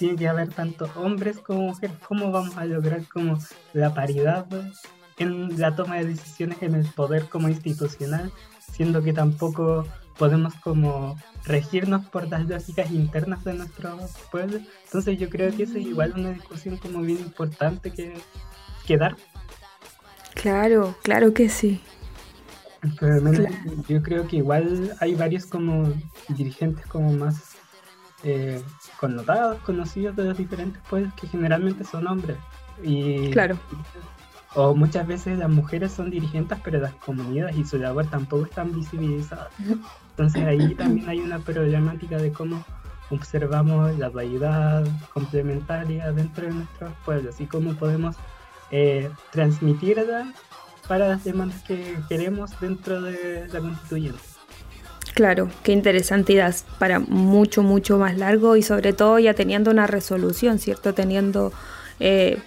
tiene 0.00 0.16
que 0.16 0.28
haber 0.28 0.48
tanto 0.48 0.90
hombres 0.96 1.38
como 1.40 1.60
mujeres. 1.60 1.94
¿Cómo 2.08 2.32
vamos 2.32 2.56
a 2.56 2.64
lograr 2.64 3.06
como 3.08 3.38
la 3.74 3.92
paridad 3.92 4.46
en 5.18 5.60
la 5.60 5.76
toma 5.76 5.96
de 5.96 6.06
decisiones 6.06 6.62
en 6.62 6.74
el 6.74 6.86
poder 6.86 7.28
como 7.28 7.50
institucional, 7.50 8.32
siendo 8.72 9.02
que 9.02 9.12
tampoco 9.12 9.86
podemos 10.16 10.54
como 10.54 11.18
regirnos 11.44 12.06
por 12.06 12.28
las 12.28 12.48
lógicas 12.48 12.90
internas 12.90 13.44
de 13.44 13.52
nuestro 13.52 13.98
pueblo? 14.30 14.60
Entonces 14.86 15.18
yo 15.18 15.28
creo 15.28 15.54
que 15.54 15.64
esa 15.64 15.78
es 15.78 15.84
igual 15.84 16.14
una 16.16 16.30
discusión 16.30 16.78
como 16.78 17.02
bien 17.02 17.18
importante 17.18 17.90
que, 17.90 18.14
que 18.86 18.96
dar. 18.96 19.16
Claro, 20.34 20.94
claro 21.02 21.34
que 21.34 21.48
sí. 21.48 21.80
yo 23.88 24.02
creo 24.02 24.26
que 24.26 24.36
igual 24.36 24.96
hay 25.00 25.14
varios 25.14 25.46
como 25.46 25.92
dirigentes 26.28 26.86
como 26.86 27.12
más 27.12 27.56
eh, 28.22 28.62
connotados, 28.98 29.60
conocidos 29.62 30.16
de 30.16 30.24
los 30.24 30.36
diferentes 30.36 30.80
pueblos 30.88 31.12
que 31.14 31.26
generalmente 31.26 31.84
son 31.84 32.06
hombres. 32.06 32.36
Y, 32.82 33.30
claro. 33.30 33.58
O 34.54 34.74
muchas 34.74 35.06
veces 35.06 35.38
las 35.38 35.48
mujeres 35.48 35.92
son 35.92 36.10
dirigentes, 36.10 36.58
pero 36.64 36.80
las 36.80 36.92
comunidades 36.94 37.56
y 37.56 37.64
su 37.64 37.78
labor 37.78 38.06
tampoco 38.06 38.44
están 38.44 38.74
visibilizadas. 38.74 39.52
Entonces 40.10 40.44
ahí 40.44 40.74
también 40.78 41.08
hay 41.08 41.20
una 41.20 41.38
problemática 41.38 42.16
de 42.18 42.32
cómo 42.32 42.64
observamos 43.10 43.96
la 43.98 44.08
variedad 44.08 44.86
complementaria 45.12 46.12
dentro 46.12 46.46
de 46.46 46.54
nuestros 46.54 46.92
pueblos 47.04 47.40
y 47.40 47.46
cómo 47.46 47.74
podemos 47.74 48.16
eh, 48.70 49.10
transmitirla 49.32 50.32
para 50.88 51.08
las 51.08 51.24
demandas 51.24 51.62
que 51.62 51.96
queremos 52.08 52.58
dentro 52.60 53.00
de 53.00 53.46
la 53.52 53.60
constituyente. 53.60 54.20
Claro, 55.14 55.50
qué 55.62 55.72
interesante 55.72 56.32
y 56.32 56.38
para 56.78 56.98
mucho, 56.98 57.62
mucho 57.62 57.98
más 57.98 58.16
largo 58.16 58.56
y 58.56 58.62
sobre 58.62 58.92
todo 58.92 59.18
ya 59.18 59.34
teniendo 59.34 59.70
una 59.70 59.86
resolución, 59.86 60.58
¿cierto? 60.58 60.94
Teniendo, 60.94 61.52
eh, 61.98 62.38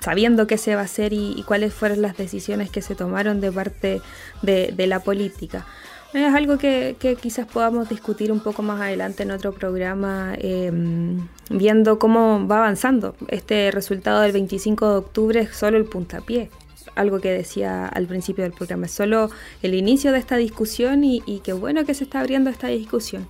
sabiendo 0.00 0.46
qué 0.46 0.58
se 0.58 0.74
va 0.74 0.82
a 0.82 0.84
hacer 0.84 1.12
y, 1.12 1.42
cuáles 1.46 1.72
fueron 1.72 2.02
las 2.02 2.16
decisiones 2.16 2.70
que 2.70 2.82
se 2.82 2.94
tomaron 2.94 3.40
de 3.40 3.52
parte 3.52 4.00
de, 4.42 4.86
la 4.86 5.00
política. 5.00 5.66
Es 6.12 6.34
algo 6.34 6.58
que, 6.58 6.96
quizás 7.20 7.46
podamos 7.46 7.88
discutir 7.88 8.32
un 8.32 8.40
poco 8.40 8.62
más 8.62 8.80
adelante 8.80 9.22
en 9.22 9.30
otro 9.30 9.52
programa, 9.52 10.34
em, 10.38 11.28
viendo 11.48 11.98
cómo 11.98 12.46
va 12.48 12.58
avanzando. 12.58 13.14
Este 13.28 13.70
resultado 13.70 14.20
del 14.22 14.32
25 14.32 14.88
de 14.88 14.96
octubre 14.96 15.40
es 15.40 15.56
solo 15.56 15.76
el 15.76 15.84
puntapié 15.84 16.50
algo 16.94 17.20
que 17.20 17.30
decía 17.30 17.86
al 17.86 18.06
principio 18.06 18.44
del 18.44 18.52
programa, 18.52 18.86
es 18.86 18.92
solo 18.92 19.30
el 19.62 19.74
inicio 19.74 20.12
de 20.12 20.18
esta 20.18 20.36
discusión 20.36 21.04
y, 21.04 21.40
qué 21.44 21.52
bueno 21.52 21.84
que 21.84 21.94
se 21.94 22.04
está 22.04 22.20
abriendo 22.20 22.50
esta 22.50 22.68
discusión. 22.68 23.28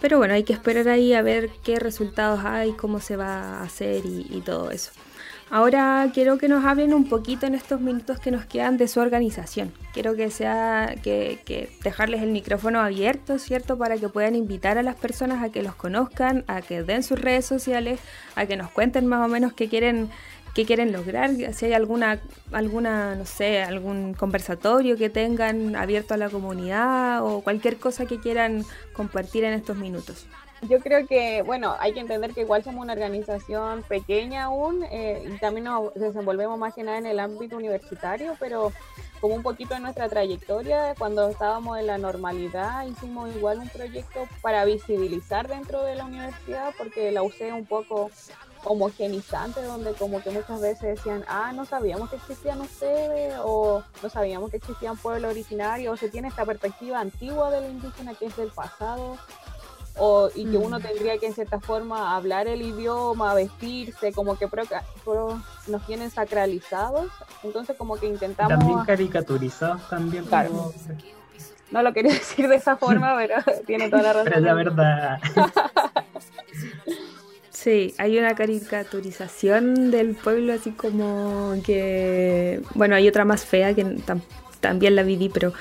Pero 0.00 0.18
bueno, 0.18 0.34
hay 0.34 0.42
que 0.42 0.52
esperar 0.52 0.88
ahí 0.88 1.14
a 1.14 1.22
ver 1.22 1.50
qué 1.62 1.78
resultados 1.78 2.40
hay, 2.44 2.72
cómo 2.72 3.00
se 3.00 3.16
va 3.16 3.60
a 3.60 3.62
hacer 3.62 4.04
y, 4.04 4.42
todo 4.44 4.70
eso. 4.70 4.90
Ahora 5.54 6.10
quiero 6.14 6.38
que 6.38 6.48
nos 6.48 6.64
hablen 6.64 6.94
un 6.94 7.10
poquito 7.10 7.44
en 7.44 7.54
estos 7.54 7.78
minutos 7.78 8.18
que 8.18 8.30
nos 8.30 8.46
quedan 8.46 8.78
de 8.78 8.88
su 8.88 9.00
organización. 9.00 9.70
Quiero 9.92 10.16
que 10.16 10.30
sea 10.30 10.94
que, 11.02 11.40
que, 11.44 11.68
dejarles 11.84 12.22
el 12.22 12.30
micrófono 12.30 12.80
abierto, 12.80 13.38
¿cierto? 13.38 13.76
Para 13.76 13.98
que 13.98 14.08
puedan 14.08 14.34
invitar 14.34 14.78
a 14.78 14.82
las 14.82 14.96
personas 14.96 15.44
a 15.44 15.50
que 15.52 15.62
los 15.62 15.74
conozcan, 15.74 16.46
a 16.46 16.62
que 16.62 16.82
den 16.82 17.02
sus 17.02 17.20
redes 17.20 17.44
sociales, 17.44 18.00
a 18.34 18.46
que 18.46 18.56
nos 18.56 18.70
cuenten 18.70 19.06
más 19.06 19.26
o 19.26 19.28
menos 19.28 19.52
qué 19.52 19.68
quieren 19.68 20.08
qué 20.54 20.64
quieren 20.64 20.90
lograr, 20.90 21.30
si 21.52 21.66
hay 21.66 21.74
alguna, 21.74 22.20
alguna, 22.50 23.14
no 23.14 23.26
sé, 23.26 23.62
algún 23.62 24.14
conversatorio 24.14 24.96
que 24.96 25.10
tengan 25.10 25.76
abierto 25.76 26.14
a 26.14 26.16
la 26.16 26.30
comunidad 26.30 27.22
o 27.24 27.42
cualquier 27.42 27.76
cosa 27.76 28.06
que 28.06 28.18
quieran 28.20 28.64
compartir 28.94 29.44
en 29.44 29.52
estos 29.52 29.76
minutos. 29.76 30.26
Yo 30.68 30.78
creo 30.78 31.06
que, 31.08 31.42
bueno, 31.42 31.74
hay 31.80 31.92
que 31.92 31.98
entender 31.98 32.32
que 32.32 32.42
igual 32.42 32.62
somos 32.62 32.84
una 32.84 32.92
organización 32.92 33.82
pequeña 33.82 34.44
aún 34.44 34.84
eh, 34.92 35.28
y 35.28 35.38
también 35.38 35.64
nos 35.64 35.92
desenvolvemos 35.94 36.56
más 36.56 36.72
que 36.72 36.84
nada 36.84 36.98
en 36.98 37.06
el 37.06 37.18
ámbito 37.18 37.56
universitario, 37.56 38.36
pero 38.38 38.72
como 39.20 39.34
un 39.34 39.42
poquito 39.42 39.74
de 39.74 39.80
nuestra 39.80 40.08
trayectoria, 40.08 40.94
cuando 40.96 41.28
estábamos 41.28 41.78
en 41.78 41.88
la 41.88 41.98
normalidad, 41.98 42.86
hicimos 42.86 43.34
igual 43.34 43.58
un 43.58 43.68
proyecto 43.68 44.28
para 44.40 44.64
visibilizar 44.64 45.48
dentro 45.48 45.82
de 45.82 45.96
la 45.96 46.04
universidad, 46.04 46.72
porque 46.78 47.10
la 47.10 47.24
usé 47.24 47.52
un 47.52 47.66
poco 47.66 48.10
homogenizante, 48.64 49.62
donde 49.62 49.94
como 49.94 50.22
que 50.22 50.30
muchas 50.30 50.60
veces 50.60 50.96
decían, 50.96 51.24
ah, 51.26 51.52
no 51.52 51.64
sabíamos 51.64 52.10
que 52.10 52.16
existían 52.16 52.60
ustedes, 52.60 53.34
o 53.42 53.82
no 54.00 54.08
sabíamos 54.08 54.50
que 54.50 54.58
existían 54.58 54.96
pueblos 54.96 55.32
originarios, 55.32 55.94
o 55.94 55.96
se 55.96 56.08
tiene 56.08 56.28
esta 56.28 56.44
perspectiva 56.44 57.00
antigua 57.00 57.50
del 57.50 57.70
indígena 57.70 58.14
que 58.14 58.26
es 58.26 58.36
del 58.36 58.50
pasado, 58.50 59.18
o, 59.96 60.30
y 60.34 60.46
que 60.46 60.56
uno 60.56 60.78
mm. 60.78 60.82
tendría 60.82 61.18
que 61.18 61.26
en 61.26 61.34
cierta 61.34 61.60
forma 61.60 62.16
hablar 62.16 62.48
el 62.48 62.62
idioma, 62.62 63.34
vestirse, 63.34 64.12
como 64.12 64.36
que 64.36 64.48
nos 65.66 65.86
tienen 65.86 66.10
sacralizados, 66.10 67.10
entonces 67.42 67.76
como 67.76 67.96
que 67.96 68.06
intentamos... 68.06 68.58
También 68.58 68.84
caricaturizados 68.84 69.88
también. 69.88 70.24
Claro. 70.24 70.72
No 71.70 71.82
lo 71.82 71.92
quería 71.92 72.12
decir 72.12 72.48
de 72.48 72.56
esa 72.56 72.76
forma, 72.76 73.14
pero 73.16 73.36
tiene 73.66 73.88
toda 73.88 74.02
la 74.02 74.12
razón. 74.12 74.24
Pero 74.24 74.36
es 74.38 74.42
la 74.42 74.54
verdad. 74.54 75.20
Sí, 77.50 77.94
hay 77.98 78.18
una 78.18 78.34
caricaturización 78.34 79.92
del 79.92 80.16
pueblo 80.16 80.52
así 80.52 80.72
como 80.72 81.54
que, 81.64 82.60
bueno, 82.74 82.96
hay 82.96 83.06
otra 83.06 83.24
más 83.24 83.44
fea 83.44 83.72
que 83.72 83.82
también 84.62 84.96
la 84.96 85.02
viví, 85.02 85.28
pero, 85.28 85.52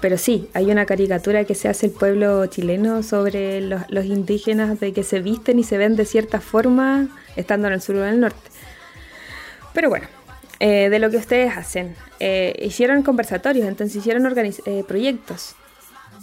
pero 0.00 0.16
sí, 0.16 0.48
hay 0.54 0.70
una 0.70 0.86
caricatura 0.86 1.44
que 1.44 1.56
se 1.56 1.68
hace 1.68 1.86
el 1.86 1.92
pueblo 1.92 2.46
chileno 2.46 3.02
sobre 3.02 3.60
los, 3.60 4.04
indígenas 4.04 4.78
de 4.78 4.92
que 4.92 5.02
se 5.02 5.20
visten 5.20 5.58
y 5.58 5.64
se 5.64 5.78
ven 5.78 5.96
de 5.96 6.04
cierta 6.04 6.40
forma 6.40 7.08
estando 7.34 7.66
en 7.66 7.74
el 7.74 7.80
sur 7.80 7.96
o 7.96 8.04
en 8.04 8.14
el 8.14 8.20
norte. 8.20 8.50
Pero 9.72 9.88
bueno, 9.88 10.06
eh, 10.60 10.88
de 10.90 10.98
lo 11.00 11.10
que 11.10 11.16
ustedes 11.16 11.56
hacen, 11.56 11.96
eh, 12.20 12.54
hicieron 12.62 13.02
conversatorios, 13.02 13.66
entonces 13.66 13.96
hicieron 13.96 14.24
eh, 14.26 14.84
proyectos. 14.86 15.56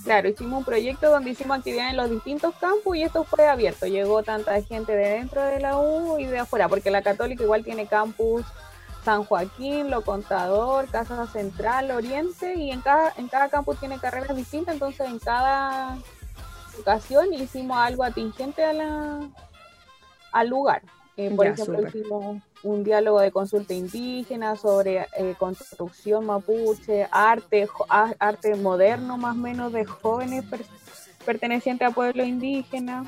Claro, 0.03 0.29
hicimos 0.29 0.59
un 0.59 0.65
proyecto 0.65 1.09
donde 1.09 1.31
hicimos 1.31 1.57
actividades 1.57 1.91
en 1.91 1.97
los 1.97 2.09
distintos 2.09 2.55
campus 2.61 2.95
y 2.95 3.03
esto 3.03 3.25
fue 3.25 3.45
abierto. 3.47 3.87
Llegó 3.87 4.23
tanta 4.23 4.61
gente 4.61 4.93
de 4.93 5.09
dentro 5.09 5.41
de 5.43 5.59
la 5.59 5.77
U 5.77 6.17
y 6.19 6.25
de 6.25 6.39
afuera, 6.39 6.69
porque 6.69 6.91
la 6.91 7.01
Católica 7.01 7.43
igual 7.43 7.65
tiene 7.65 7.87
campus 7.87 8.45
San 9.07 9.23
Joaquín, 9.23 9.89
Lo 9.89 10.01
Contador, 10.01 10.89
Casa 10.89 11.25
Central, 11.27 11.91
Oriente 11.91 12.55
y 12.55 12.71
en 12.71 12.81
cada, 12.81 13.13
en 13.15 13.29
cada 13.29 13.47
campus 13.47 13.79
tiene 13.79 13.99
carreras 13.99 14.35
distintas, 14.35 14.73
entonces 14.73 15.07
en 15.07 15.17
cada 15.19 15.97
ocasión 16.77 17.33
hicimos 17.33 17.77
algo 17.77 18.03
atingente 18.03 18.65
a 18.65 18.73
la, 18.73 19.19
al 20.33 20.49
lugar. 20.49 20.81
Eh, 21.15 21.31
por 21.33 21.47
ejemplo, 21.47 21.87
hicimos 21.87 22.41
un 22.63 22.83
diálogo 22.83 23.21
de 23.21 23.31
consulta 23.31 23.73
indígena 23.73 24.57
sobre 24.57 25.07
eh, 25.17 25.35
construcción 25.39 26.25
mapuche, 26.25 27.07
arte, 27.09 27.65
arte 28.19 28.55
moderno 28.55 29.17
más 29.17 29.37
o 29.37 29.39
menos 29.39 29.71
de 29.71 29.85
jóvenes 29.85 30.43
pertenecientes 31.25 31.87
a 31.87 31.91
pueblos 31.91 32.27
indígenas. 32.27 33.07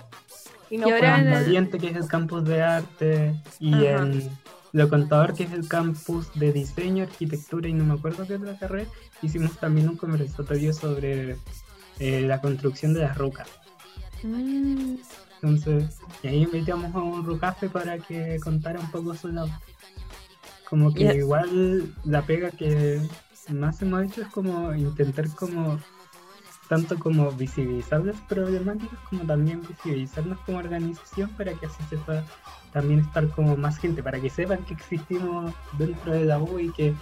Y, 0.70 0.78
no 0.78 0.86
ahora 0.86 1.20
en 1.20 1.34
Oriente, 1.34 1.78
que 1.78 1.90
es 1.90 1.98
el 1.98 2.08
campus 2.08 2.46
de 2.46 2.62
arte, 2.62 3.36
y 3.60 3.86
en 3.86 4.32
Lo 4.72 4.88
Contador, 4.88 5.34
que 5.34 5.44
es 5.44 5.52
el 5.52 5.68
campus 5.68 6.32
de 6.36 6.54
diseño, 6.54 7.04
arquitectura 7.04 7.68
y 7.68 7.74
no 7.74 7.86
me 7.86 7.94
acuerdo 7.96 8.28
qué 8.28 8.36
otra 8.36 8.58
carrera, 8.58 8.90
hicimos 9.22 9.58
también 9.58 9.90
un 9.90 9.98
conversatorio 9.98 10.74
sobre 10.74 11.38
eh, 12.00 12.22
la 12.22 12.40
construcción 12.40 12.94
de 12.94 13.02
las 13.02 13.18
rocas. 13.18 13.48
Mm. 14.24 14.96
Entonces, 15.42 16.00
y 16.22 16.28
ahí 16.28 16.44
invitamos 16.44 16.94
a 16.94 17.00
un 17.00 17.26
Rucafe 17.26 17.70
para 17.70 17.98
que 17.98 18.40
contara 18.42 18.80
un 18.80 18.92
poco 18.92 19.16
su 19.16 19.30
lado. 19.30 19.50
Como 20.70 20.94
que 20.94 21.16
igual 21.16 21.96
la 22.04 22.22
pega 22.24 22.52
que 22.52 23.02
más 23.50 23.82
hemos 23.82 24.04
hecho 24.04 24.22
es 24.22 24.28
como 24.28 24.74
intentar 24.76 25.28
como 25.30 25.80
tanto 26.70 26.98
como 27.00 27.32
visibilizar 27.32 28.06
las 28.06 28.16
problemáticas 28.22 29.00
como 29.10 29.24
también 29.24 29.62
visibilizarnos 29.68 30.40
como 30.42 30.60
organización 30.60 31.32
para 31.32 31.54
que 31.54 31.66
así 31.66 31.84
se 31.90 31.98
pueda 31.98 32.24
también 32.72 33.00
estar 33.00 33.28
como 33.30 33.58
más 33.58 33.80
gente, 33.80 34.04
para 34.04 34.22
que 34.22 34.30
sepan 34.30 34.60
que 34.60 34.76
existimos 34.76 35.52
dentro 35.78 36.14
de 36.14 36.26
la 36.26 36.38
U 36.38 36.60
y 36.60 36.72
que 36.72 36.94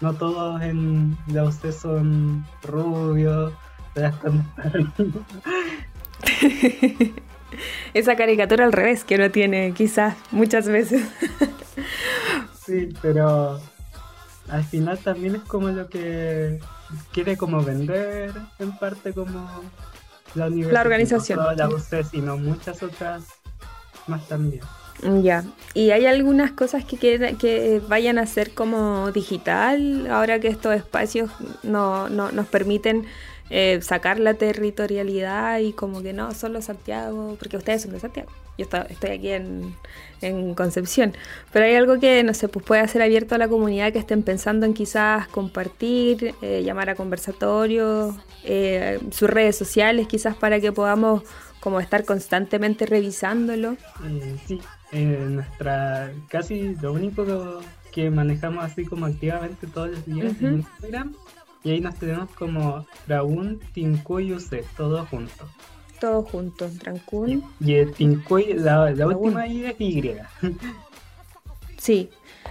no 0.00 0.14
todos 0.14 0.62
en 0.62 1.18
la 1.26 1.42
UC 1.44 1.72
son 1.72 2.46
rubios, 2.62 3.52
esa 7.94 8.16
caricatura 8.16 8.64
al 8.64 8.72
revés 8.72 9.02
que 9.02 9.16
uno 9.16 9.32
tiene 9.32 9.72
quizás 9.72 10.14
muchas 10.30 10.68
veces. 10.68 11.02
sí, 12.64 12.90
pero 13.02 13.60
al 14.48 14.64
final 14.64 14.98
también 14.98 15.34
es 15.34 15.42
como 15.42 15.66
lo 15.68 15.88
que 15.88 16.60
quiere 17.12 17.36
como 17.36 17.62
vender 17.62 18.32
en 18.58 18.76
parte 18.78 19.12
como 19.12 19.62
la 20.34 20.46
universidad. 20.46 20.74
La 20.74 20.80
organización. 20.80 21.38
No 21.38 21.52
la 21.52 21.68
UC, 21.68 22.04
sino 22.10 22.36
muchas 22.36 22.82
otras 22.82 23.24
más 24.06 24.26
también. 24.28 24.62
Ya, 25.22 25.44
y 25.74 25.90
hay 25.90 26.06
algunas 26.06 26.50
cosas 26.50 26.84
que, 26.84 26.98
que 26.98 27.80
vayan 27.86 28.18
a 28.18 28.26
ser 28.26 28.52
como 28.52 29.12
digital, 29.12 30.08
ahora 30.10 30.40
que 30.40 30.48
estos 30.48 30.74
espacios 30.74 31.30
no, 31.62 32.08
no 32.08 32.32
nos 32.32 32.48
permiten 32.48 33.06
eh, 33.50 33.80
sacar 33.82 34.18
la 34.18 34.34
territorialidad 34.34 35.58
y 35.60 35.72
como 35.72 36.02
que 36.02 36.12
no, 36.12 36.34
solo 36.34 36.60
Santiago, 36.60 37.36
porque 37.38 37.56
ustedes 37.56 37.82
son 37.82 37.92
de 37.92 38.00
Santiago, 38.00 38.30
yo 38.58 38.66
estoy 38.88 39.10
aquí 39.10 39.30
en, 39.30 39.74
Concepción, 40.56 41.14
pero 41.52 41.64
hay 41.64 41.76
algo 41.76 42.00
que, 42.00 42.24
no 42.24 42.34
sé, 42.34 42.48
pues 42.48 42.64
puede 42.66 42.88
ser 42.88 43.02
abierto 43.02 43.36
a 43.36 43.38
la 43.38 43.46
comunidad 43.46 43.92
que 43.92 44.00
estén 44.00 44.24
pensando 44.24 44.66
en 44.66 44.74
quizás 44.74 45.28
compartir, 45.28 46.34
eh, 46.42 46.64
llamar 46.64 46.90
a 46.90 46.96
conversatorios, 46.96 48.16
eh, 48.42 48.98
sus 49.12 49.30
redes 49.30 49.56
sociales 49.56 50.08
quizás 50.08 50.34
para 50.34 50.58
que 50.58 50.72
podamos 50.72 51.22
como 51.60 51.78
estar 51.78 52.04
constantemente 52.04 52.84
revisándolo. 52.84 53.76
sí, 54.48 54.60
nuestra, 54.90 56.10
casi 56.28 56.74
lo 56.82 56.92
único 56.92 57.60
que 57.92 58.10
manejamos 58.10 58.64
así 58.64 58.84
como 58.84 59.06
activamente 59.06 59.68
todos 59.68 59.90
los 59.90 60.04
días 60.04 60.34
en 60.40 60.54
Instagram 60.56 61.14
y 61.64 61.70
ahí 61.70 61.80
nos 61.80 61.96
tenemos 61.96 62.30
como 62.30 62.86
Traun, 63.06 63.60
Tincuy 63.72 64.28
y 64.28 64.32
UC, 64.34 64.64
todo 64.76 65.04
junto. 65.06 65.48
Todo 66.00 66.22
junto, 66.22 66.68
Trancún. 66.78 67.42
Y, 67.60 67.74
el 67.74 67.92
Tincuy, 67.92 68.54
la, 68.54 68.90
la 68.90 69.06
última 69.08 69.46
I 69.46 69.66
es 69.66 69.80
Y. 69.80 70.14
sí. 71.76 72.10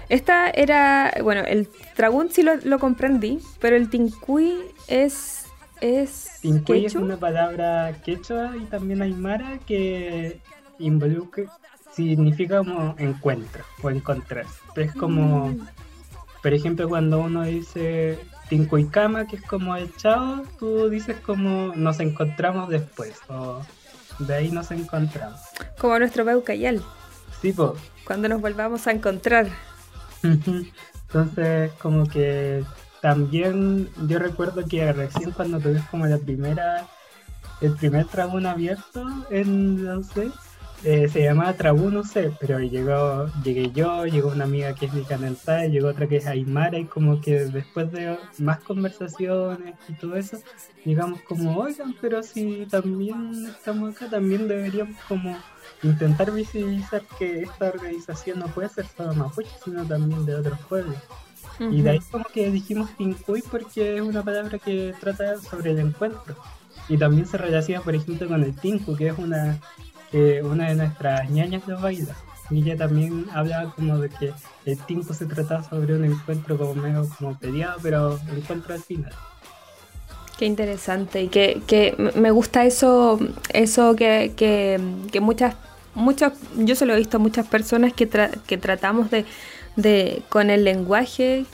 Esta 0.10 0.50
era, 0.50 1.14
bueno, 1.22 1.42
el 1.46 1.68
Tragun 1.96 2.30
sí 2.30 2.42
lo, 2.44 2.80
comprendí, 2.80 3.40
pero 3.60 3.76
el 3.76 3.90
Tincuy 3.90 4.58
es 4.88 5.46
es 5.82 6.40
Tincuy 6.42 6.86
es 6.86 6.96
una 6.96 7.18
palabra 7.18 7.94
quechua 8.04 8.56
y 8.56 8.66
también 8.66 9.02
aymara 9.02 9.60
que 9.68 10.40
involucra 10.80 11.52
significa 11.92 12.60
como 12.60 12.96
encuentro 13.00 13.64
o 13.82 13.90
encontrar. 13.90 14.46
Es 14.76 14.94
como, 14.94 15.50
mm. 15.50 15.68
por 16.42 16.54
ejemplo, 16.54 16.88
cuando 16.88 17.20
uno 17.20 17.44
dice 17.44 18.18
Tincuicama, 18.50 19.28
que 19.28 19.38
es 19.38 19.42
como 19.44 19.76
el 19.76 19.96
chao, 19.98 20.44
tú 20.58 20.90
dices 20.90 21.18
como 21.20 21.74
nos 21.76 22.00
encontramos 22.00 22.70
después, 22.70 23.14
o 23.28 23.62
de 24.20 24.36
ahí 24.36 24.52
nos 24.52 24.72
encontramos. 24.72 25.40
Como 25.78 26.00
nuestro 26.00 26.26
Beucayal. 26.26 26.82
Sí, 27.42 27.52
pues. 27.52 27.72
Cuando 28.06 28.30
nos 28.30 28.42
volvamos 28.42 28.88
a 28.88 28.92
encontrar. 28.92 29.48
Entonces, 30.24 31.72
como 31.74 32.08
que 32.08 32.64
también 33.02 33.90
yo 34.08 34.20
recuerdo 34.20 34.66
que 34.66 34.92
recién 34.92 35.32
cuando 35.32 35.60
tuve 35.60 35.82
como 35.92 36.08
la 36.08 36.18
primera, 36.18 36.88
el 37.62 37.76
primer 37.76 38.06
trabón 38.08 38.46
abierto 38.46 39.06
en 39.30 39.86
la 39.86 39.98
UC, 39.98 40.34
eh, 40.84 41.08
se 41.10 41.24
llamaba 41.24 41.54
Trabú, 41.54 41.90
no 41.90 42.04
sé, 42.04 42.32
pero 42.40 42.60
llegó, 42.60 43.28
llegué 43.44 43.72
yo, 43.72 44.06
llegó 44.06 44.30
una 44.30 44.44
amiga 44.44 44.74
que 44.76 44.86
es 44.86 44.94
mi 44.94 45.04
canental, 45.04 45.72
llegó 45.72 45.88
otra 45.88 46.08
que 46.08 46.18
es 46.18 46.28
Aymara, 46.28 46.78
y 46.78 46.86
como 46.86 47.20
que 47.20 47.46
después 47.46 47.92
de 47.92 48.18
más 48.38 48.60
conversaciones 48.60 49.76
y 49.90 49.94
todo 49.94 50.16
eso, 50.16 50.38
llegamos 50.86 51.22
como, 51.22 51.58
oigan, 51.58 51.96
pero 52.00 52.22
si 52.22 52.68
también 52.70 53.48
estamos 53.48 53.96
acá, 53.96 54.10
también 54.10 54.48
deberíamos 54.48 54.96
como 55.08 55.38
intentar 55.84 56.32
visibilizar 56.32 57.02
que 57.18 57.42
esta 57.42 57.70
organización 57.70 58.40
no 58.40 58.48
puede 58.48 58.70
ser 58.70 58.86
solo 58.88 59.14
mapuche, 59.14 59.50
sino 59.64 59.86
también 59.86 60.26
de 60.26 60.36
otros 60.36 60.60
pueblos. 60.68 60.98
Y 61.60 61.82
de 61.82 61.90
ahí 61.90 62.00
como 62.12 62.26
que 62.26 62.52
dijimos 62.52 62.96
Tincuy 62.98 63.42
porque 63.42 63.96
es 63.96 64.02
una 64.02 64.24
palabra 64.24 64.60
que 64.60 64.94
trata 65.00 65.40
sobre 65.40 65.72
el 65.72 65.80
encuentro. 65.80 66.36
Y 66.90 66.98
también 66.98 67.26
se 67.26 67.38
relaciona, 67.38 67.82
por 67.82 67.96
ejemplo, 67.96 68.28
con 68.28 68.44
el 68.44 68.56
Tinku, 68.56 68.96
que 68.96 69.08
es 69.08 69.18
una 69.18 69.60
que 70.12 70.42
una 70.44 70.70
de 70.70 70.76
nuestras 70.76 71.30
ñañas 71.30 71.68
lo 71.68 71.80
baila. 71.80 72.16
y 72.50 72.62
ella 72.62 72.78
también 72.78 73.26
hablaba 73.34 73.74
como 73.74 74.00
de 74.00 74.10
que 74.10 74.34
el 74.66 74.78
tiempo 74.86 75.14
se 75.14 75.26
trataba 75.26 75.64
sobre 75.64 75.96
un 75.96 76.06
encuentro 76.06 76.58
como 76.58 76.76
medio 76.76 77.08
como 77.18 77.38
peleado, 77.38 77.80
pero 77.82 78.20
encuentro 78.36 78.74
al 78.74 78.82
final. 78.82 79.12
Qué 80.38 80.46
interesante 80.46 81.24
y 81.24 81.28
que, 81.30 81.62
que 81.66 81.96
me 82.16 82.30
gusta 82.32 82.64
eso, 82.64 83.20
eso 83.54 83.96
que, 83.96 84.34
que, 84.36 84.80
muchas, 85.20 85.56
muchas, 85.96 86.34
yo 86.56 86.76
se 86.76 86.86
lo 86.86 86.94
he 86.94 86.98
visto 86.98 87.18
a 87.18 87.20
muchas 87.20 87.48
personas 87.48 87.92
que, 87.94 88.08
que 88.46 88.58
tratamos 88.58 89.10
de, 89.10 89.26
de, 89.76 90.22
con 90.30 90.52
el 90.52 90.64
lenguaje 90.64 91.46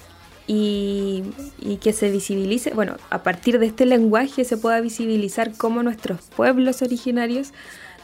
y, 0.47 1.23
y, 1.61 1.77
que 1.77 1.93
se 1.93 2.11
visibilice, 2.11 2.71
bueno, 2.71 2.97
a 3.09 3.23
partir 3.23 3.57
de 3.57 3.67
este 3.67 3.85
lenguaje 3.85 4.43
se 4.43 4.57
pueda 4.57 4.81
visibilizar 4.81 5.53
cómo 5.55 5.81
nuestros 5.81 6.19
pueblos 6.35 6.81
originarios 6.81 7.53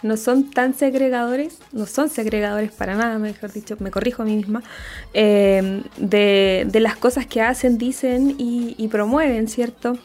no 0.04 0.18
son 0.18 0.52
tan 0.52 0.74
segregadores, 0.74 1.60
no 1.72 1.86
son 1.86 2.10
segregadores 2.10 2.72
para 2.72 2.96
nada, 2.96 3.18
mejor 3.20 3.52
dicho, 3.52 3.76
me 3.80 3.92
corrijo 3.92 4.22
a 4.22 4.26
mí 4.26 4.36
misma, 4.36 4.64
eh, 5.14 5.84
de, 5.98 6.66
de, 6.70 6.80
las 6.80 6.98
cosas 6.98 7.26
que 7.26 7.42
hacen, 7.42 7.78
dicen 7.78 8.36
y, 8.38 8.76
y 8.78 8.88
promueven, 8.88 9.48
¿cierto? 9.48 9.98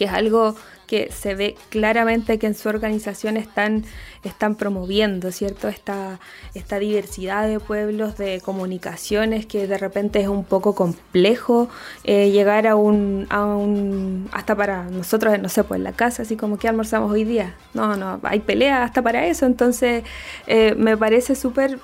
que 0.00 0.06
es 0.06 0.12
algo 0.12 0.56
que 0.90 1.12
se 1.12 1.36
ve 1.36 1.54
claramente 1.68 2.40
que 2.40 2.48
en 2.48 2.56
su 2.56 2.68
organización 2.68 3.36
están, 3.36 3.84
están 4.24 4.56
promoviendo, 4.56 5.30
¿cierto? 5.30 5.68
Esta, 5.68 6.18
esta 6.52 6.80
diversidad 6.80 7.46
de 7.46 7.60
pueblos, 7.60 8.18
de 8.18 8.40
comunicaciones, 8.40 9.46
que 9.46 9.68
de 9.68 9.78
repente 9.78 10.20
es 10.20 10.26
un 10.26 10.42
poco 10.42 10.74
complejo 10.74 11.68
eh, 12.02 12.32
llegar 12.32 12.66
a 12.66 12.74
un, 12.74 13.28
a 13.30 13.44
un, 13.44 14.28
hasta 14.32 14.56
para 14.56 14.82
nosotros, 14.86 15.38
no 15.38 15.48
sé, 15.48 15.62
pues 15.62 15.78
en 15.78 15.84
la 15.84 15.92
casa, 15.92 16.22
así 16.22 16.34
como 16.34 16.58
que 16.58 16.66
almorzamos 16.66 17.12
hoy 17.12 17.22
día. 17.22 17.54
No, 17.72 17.96
no, 17.96 18.18
hay 18.24 18.40
pelea 18.40 18.82
hasta 18.82 19.00
para 19.00 19.26
eso, 19.26 19.46
entonces 19.46 20.02
eh, 20.48 20.74
me 20.76 20.96
parece 20.96 21.36
súper 21.36 21.78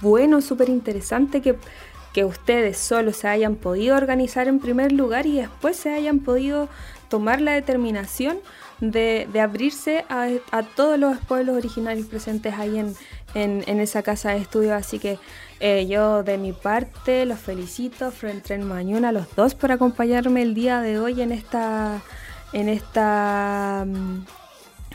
bueno, 0.00 0.40
súper 0.40 0.68
interesante 0.68 1.40
que 1.40 1.54
que 2.16 2.24
ustedes 2.24 2.78
solo 2.78 3.12
se 3.12 3.28
hayan 3.28 3.56
podido 3.56 3.94
organizar 3.94 4.48
en 4.48 4.58
primer 4.58 4.90
lugar 4.90 5.26
y 5.26 5.36
después 5.36 5.76
se 5.76 5.90
hayan 5.90 6.20
podido 6.20 6.70
tomar 7.08 7.40
la 7.40 7.52
determinación 7.52 8.38
de, 8.80 9.28
abrirse 9.40 10.04
a, 10.08 10.28
todos 10.74 10.98
los 10.98 11.18
pueblos 11.18 11.56
originarios 11.56 12.06
presentes 12.06 12.54
ahí 12.54 12.78
en, 12.78 12.94
en, 13.34 13.80
esa 13.80 14.02
casa 14.02 14.30
de 14.30 14.38
estudio. 14.38 14.74
Así 14.74 14.98
que 14.98 15.18
eh, 15.60 15.86
yo 15.88 16.22
de 16.22 16.38
mi 16.38 16.52
parte 16.52 17.24
los 17.24 17.38
felicito 17.38 18.10
frente 18.10 18.54
en 18.54 18.66
Mañana 18.66 19.08
a 19.08 19.12
los 19.12 19.34
dos 19.34 19.54
por 19.54 19.72
acompañarme 19.72 20.42
el 20.42 20.54
día 20.54 20.80
de 20.80 20.98
hoy 20.98 21.22
en 21.22 21.32
esta, 21.32 22.02
en 22.52 22.68
esta 22.68 23.84
mm, 23.86 24.24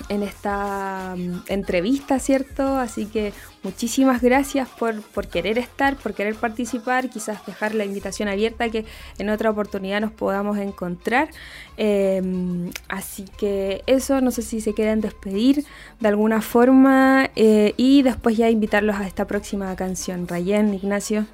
en 0.09 0.23
esta 0.23 1.15
mm, 1.17 1.43
entrevista, 1.47 2.19
¿cierto? 2.19 2.77
Así 2.77 3.05
que 3.05 3.33
muchísimas 3.63 4.21
gracias 4.21 4.67
por, 4.69 5.01
por, 5.01 5.27
querer 5.27 5.57
estar, 5.57 5.95
por 5.95 6.13
querer 6.13 6.35
participar, 6.35 7.09
quizás 7.09 7.45
dejar 7.45 7.75
la 7.75 7.85
invitación 7.85 8.29
abierta 8.29 8.69
que 8.69 8.85
en 9.17 9.29
otra 9.29 9.49
oportunidad 9.49 10.01
nos 10.01 10.11
podamos 10.11 10.57
encontrar. 10.57 11.29
Em, 11.77 12.71
así 12.87 13.25
que 13.37 13.83
eso, 13.87 14.21
no 14.21 14.31
sé 14.31 14.41
si 14.41 14.61
se 14.61 14.73
quieren 14.73 15.01
despedir 15.01 15.65
de 15.99 16.07
alguna 16.07 16.41
forma 16.41 17.29
eh, 17.35 17.73
y 17.77 18.01
después 18.01 18.37
ya 18.37 18.49
invitarlos 18.49 18.95
a 18.95 19.07
esta 19.07 19.25
próxima 19.27 19.75
canción. 19.75 20.27
Rayen, 20.27 20.73
Ignacio. 20.73 21.25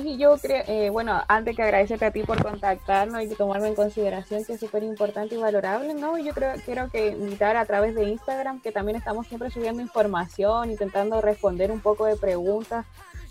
Sí, 0.00 0.16
yo 0.16 0.36
creo, 0.38 0.62
eh, 0.68 0.90
bueno, 0.90 1.20
antes 1.26 1.56
que 1.56 1.62
agradecerte 1.64 2.04
a 2.04 2.12
ti 2.12 2.22
por 2.22 2.40
contactarnos 2.40 3.20
y 3.20 3.28
tomarme 3.34 3.66
en 3.66 3.74
consideración, 3.74 4.44
que 4.44 4.52
es 4.52 4.60
súper 4.60 4.84
importante 4.84 5.34
y 5.34 5.38
valorable, 5.38 5.92
¿no? 5.92 6.16
Yo 6.18 6.32
creo, 6.34 6.52
quiero 6.64 6.88
que 6.88 7.08
invitar 7.08 7.56
a 7.56 7.66
través 7.66 7.96
de 7.96 8.08
Instagram, 8.08 8.60
que 8.60 8.70
también 8.70 8.96
estamos 8.96 9.26
siempre 9.26 9.50
subiendo 9.50 9.82
información, 9.82 10.70
intentando 10.70 11.20
responder 11.20 11.72
un 11.72 11.80
poco 11.80 12.04
de 12.04 12.14
preguntas, 12.14 12.86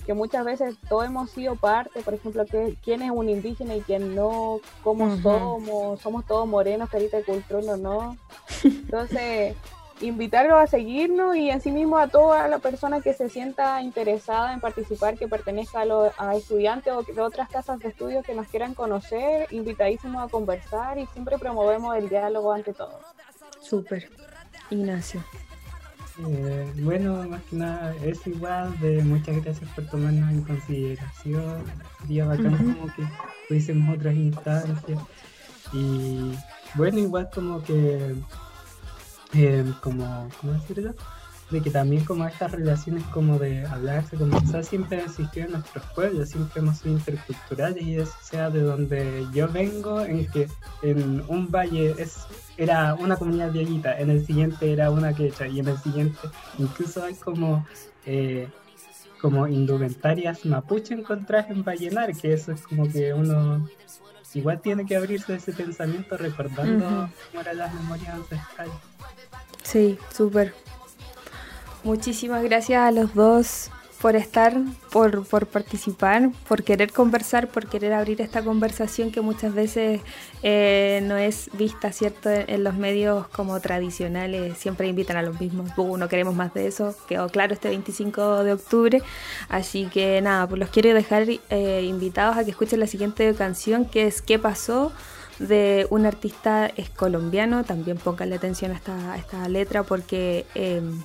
que 0.05 0.13
muchas 0.13 0.43
veces 0.43 0.75
todos 0.89 1.05
hemos 1.05 1.31
sido 1.31 1.55
parte, 1.55 2.01
por 2.01 2.13
ejemplo, 2.13 2.45
que, 2.45 2.77
quién 2.83 3.01
es 3.01 3.11
un 3.11 3.29
indígena 3.29 3.73
y 3.73 3.79
quién 3.79 4.13
no, 4.13 4.59
cómo 4.83 5.15
somos, 5.21 6.01
somos 6.01 6.25
todos 6.25 6.45
morenos, 6.49 6.89
carita 6.89 7.15
de 7.15 7.23
cultura 7.23 7.75
o 7.75 7.77
no. 7.77 8.17
Entonces 8.65 9.55
invitarlos 10.01 10.59
a 10.59 10.67
seguirnos 10.67 11.35
y 11.35 11.49
en 11.49 11.61
sí 11.61 11.71
mismo 11.71 11.97
a 11.97 12.07
toda 12.07 12.47
la 12.47 12.59
persona 12.59 13.01
que 13.01 13.13
se 13.13 13.29
sienta 13.29 13.81
interesada 13.81 14.53
en 14.53 14.59
participar, 14.59 15.17
que 15.17 15.27
pertenezca 15.27 15.83
a, 16.17 16.35
estudiantes 16.35 16.93
o 16.93 17.03
de 17.03 17.21
otras 17.21 17.49
casas 17.49 17.79
de 17.79 17.89
estudio 17.89 18.21
que 18.23 18.35
nos 18.35 18.47
quieran 18.47 18.73
conocer, 18.73 19.47
invitadísimos 19.51 20.23
a 20.23 20.29
conversar 20.29 20.97
y 20.97 21.05
siempre 21.07 21.37
promovemos 21.37 21.95
el 21.95 22.09
diálogo 22.09 22.53
ante 22.53 22.73
todo. 22.73 22.99
Súper. 23.61 24.09
Ignacio. 24.69 25.23
Eh, 26.27 26.71
bueno, 26.77 27.27
más 27.29 27.43
que 27.43 27.55
nada 27.55 27.95
es 28.03 28.25
igual 28.25 28.77
de 28.79 29.03
muchas 29.03 29.43
gracias 29.43 29.69
por 29.71 29.85
tomarnos 29.87 30.29
en 30.31 30.41
consideración. 30.41 31.63
Sería 32.01 32.25
bacán 32.25 32.57
como 32.57 32.93
que 32.95 33.03
tuviésemos 33.47 33.97
otras 33.97 34.15
instancias. 34.15 34.99
Y 35.73 36.33
bueno, 36.75 36.99
igual 36.99 37.29
como 37.33 37.61
que 37.61 38.15
eh, 39.33 39.65
como, 39.81 40.29
¿cómo 40.39 40.53
decirlo? 40.53 40.93
De 41.49 41.61
que 41.61 41.71
también 41.71 42.03
como 42.03 42.27
estas 42.27 42.51
relaciones 42.51 43.03
como 43.05 43.39
de 43.39 43.65
hablarse, 43.65 44.17
conversar, 44.17 44.65
siempre 44.65 44.99
han 44.99 45.05
existido 45.05 45.45
en 45.45 45.53
nuestros 45.53 45.85
pueblos, 45.95 46.29
siempre 46.29 46.61
hemos 46.61 46.77
sido 46.77 46.95
interculturales 46.95 47.83
y 47.83 47.95
eso 47.95 48.13
sea 48.21 48.49
de 48.49 48.61
donde 48.61 49.25
yo 49.33 49.47
vengo, 49.47 50.01
en 50.01 50.29
que 50.29 50.49
en 50.81 51.23
un 51.27 51.49
valle 51.49 51.95
es 51.97 52.17
era 52.57 52.95
una 52.95 53.15
comunidad 53.15 53.51
viejita, 53.51 53.97
en 53.99 54.09
el 54.09 54.25
siguiente 54.25 54.73
era 54.73 54.89
una 54.91 55.13
quecha 55.13 55.47
y 55.47 55.59
en 55.59 55.67
el 55.67 55.77
siguiente 55.77 56.19
incluso 56.57 57.03
hay 57.03 57.13
como 57.13 57.65
eh, 58.05 58.49
como 59.21 59.47
indumentarias 59.47 60.45
mapuche 60.45 60.93
encontradas 60.93 61.49
en 61.49 61.63
Vallenar, 61.63 62.15
que 62.15 62.33
eso 62.33 62.51
es 62.51 62.61
como 62.61 62.89
que 62.89 63.13
uno 63.13 63.67
igual 64.33 64.61
tiene 64.61 64.85
que 64.85 64.95
abrirse 64.95 65.35
ese 65.35 65.53
pensamiento 65.53 66.17
recordando 66.17 67.09
cómo 67.31 67.41
eran 67.41 67.57
las 67.57 67.73
memorias 67.73 68.13
ancestrales. 68.13 68.73
Sí, 69.67 69.97
súper. 70.15 70.53
Muchísimas 71.83 72.41
gracias 72.41 72.81
a 72.81 72.91
los 72.91 73.13
dos 73.13 73.69
por 73.99 74.15
estar, 74.15 74.55
por, 74.91 75.25
por, 75.27 75.47
participar, 75.47 76.29
por 76.47 76.63
querer 76.63 76.93
conversar, 76.93 77.49
por 77.49 77.67
querer 77.67 77.91
abrir 77.91 78.21
esta 78.21 78.43
conversación 78.43 79.11
que 79.11 79.19
muchas 79.19 79.53
veces 79.53 79.99
eh, 80.41 81.01
no 81.03 81.17
es 81.17 81.49
vista, 81.53 81.91
¿cierto? 81.91 82.29
En, 82.29 82.63
los 82.63 82.75
medios 82.75 83.27
como 83.27 83.59
tradicionales, 83.59 84.57
siempre 84.57 84.87
invitan 84.87 85.17
a 85.17 85.21
los 85.21 85.37
mismos. 85.41 85.71
Uh, 85.75 85.97
no 85.97 86.07
queremos 86.07 86.33
más 86.35 86.53
de 86.53 86.67
eso, 86.67 86.95
quedó 87.05 87.27
claro 87.27 87.53
este 87.53 87.67
25 87.67 88.45
de 88.45 88.53
octubre. 88.53 89.01
Así 89.49 89.87
que 89.87 90.21
nada, 90.21 90.47
pues 90.47 90.59
los 90.59 90.69
quiero 90.69 90.93
dejar 90.93 91.25
eh, 91.49 91.81
invitados 91.83 92.37
a 92.37 92.45
que 92.45 92.51
escuchen 92.51 92.79
la 92.79 92.87
siguiente 92.87 93.33
canción 93.33 93.83
que 93.83 94.07
es 94.07 94.21
¿Qué 94.21 94.39
pasó? 94.39 94.93
De 95.39 95.87
un 95.89 96.05
artista 96.05 96.67
es 96.67 96.89
colombiano, 96.89 97.63
también 97.63 97.97
pónganle 97.97 98.35
atención 98.35 98.71
a 98.71 98.75
esta, 98.75 99.17
esta 99.17 99.47
letra 99.49 99.83
porque 99.83 100.45
em, 100.55 101.03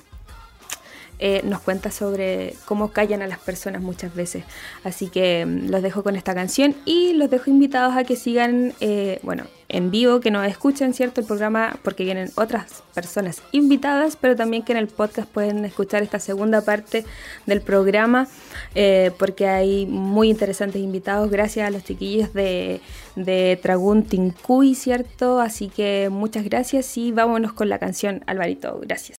eh, 1.19 1.41
nos 1.43 1.61
cuenta 1.61 1.91
sobre 1.91 2.55
cómo 2.65 2.91
callan 2.91 3.21
a 3.21 3.27
las 3.27 3.39
personas 3.39 3.81
muchas 3.81 4.13
veces. 4.13 4.43
Así 4.83 5.07
que 5.07 5.41
em, 5.41 5.69
los 5.69 5.81
dejo 5.81 6.03
con 6.03 6.15
esta 6.15 6.33
canción 6.33 6.75
y 6.85 7.13
los 7.13 7.29
dejo 7.29 7.49
invitados 7.49 7.95
a 7.95 8.03
que 8.03 8.15
sigan, 8.15 8.73
eh, 8.79 9.19
bueno, 9.23 9.45
en 9.73 9.89
vivo, 9.89 10.19
que 10.19 10.31
nos 10.31 10.47
escuchen, 10.47 10.93
¿cierto? 10.93 11.21
El 11.21 11.27
programa, 11.27 11.77
porque 11.83 12.03
vienen 12.03 12.29
otras 12.35 12.83
personas 12.93 13.41
invitadas, 13.51 14.17
pero 14.19 14.35
también 14.35 14.63
que 14.63 14.71
en 14.71 14.77
el 14.77 14.87
podcast 14.87 15.27
pueden 15.29 15.65
escuchar 15.65 16.03
esta 16.03 16.19
segunda 16.19 16.61
parte 16.61 17.05
del 17.47 17.61
programa, 17.61 18.27
eh, 18.75 19.11
porque 19.17 19.47
hay 19.47 19.85
muy 19.87 20.29
interesantes 20.29 20.81
invitados, 20.81 21.29
gracias 21.31 21.67
a 21.67 21.71
los 21.71 21.83
chiquillos 21.83 22.33
de, 22.33 22.81
de 23.15 23.59
Tragun 23.61 24.03
Tincuy, 24.03 24.75
¿cierto? 24.75 25.39
Así 25.39 25.69
que 25.69 26.09
muchas 26.11 26.43
gracias 26.43 26.95
y 26.97 27.11
vámonos 27.11 27.53
con 27.53 27.67
la 27.67 27.79
canción, 27.79 28.23
Alvarito, 28.27 28.79
gracias. 28.81 29.11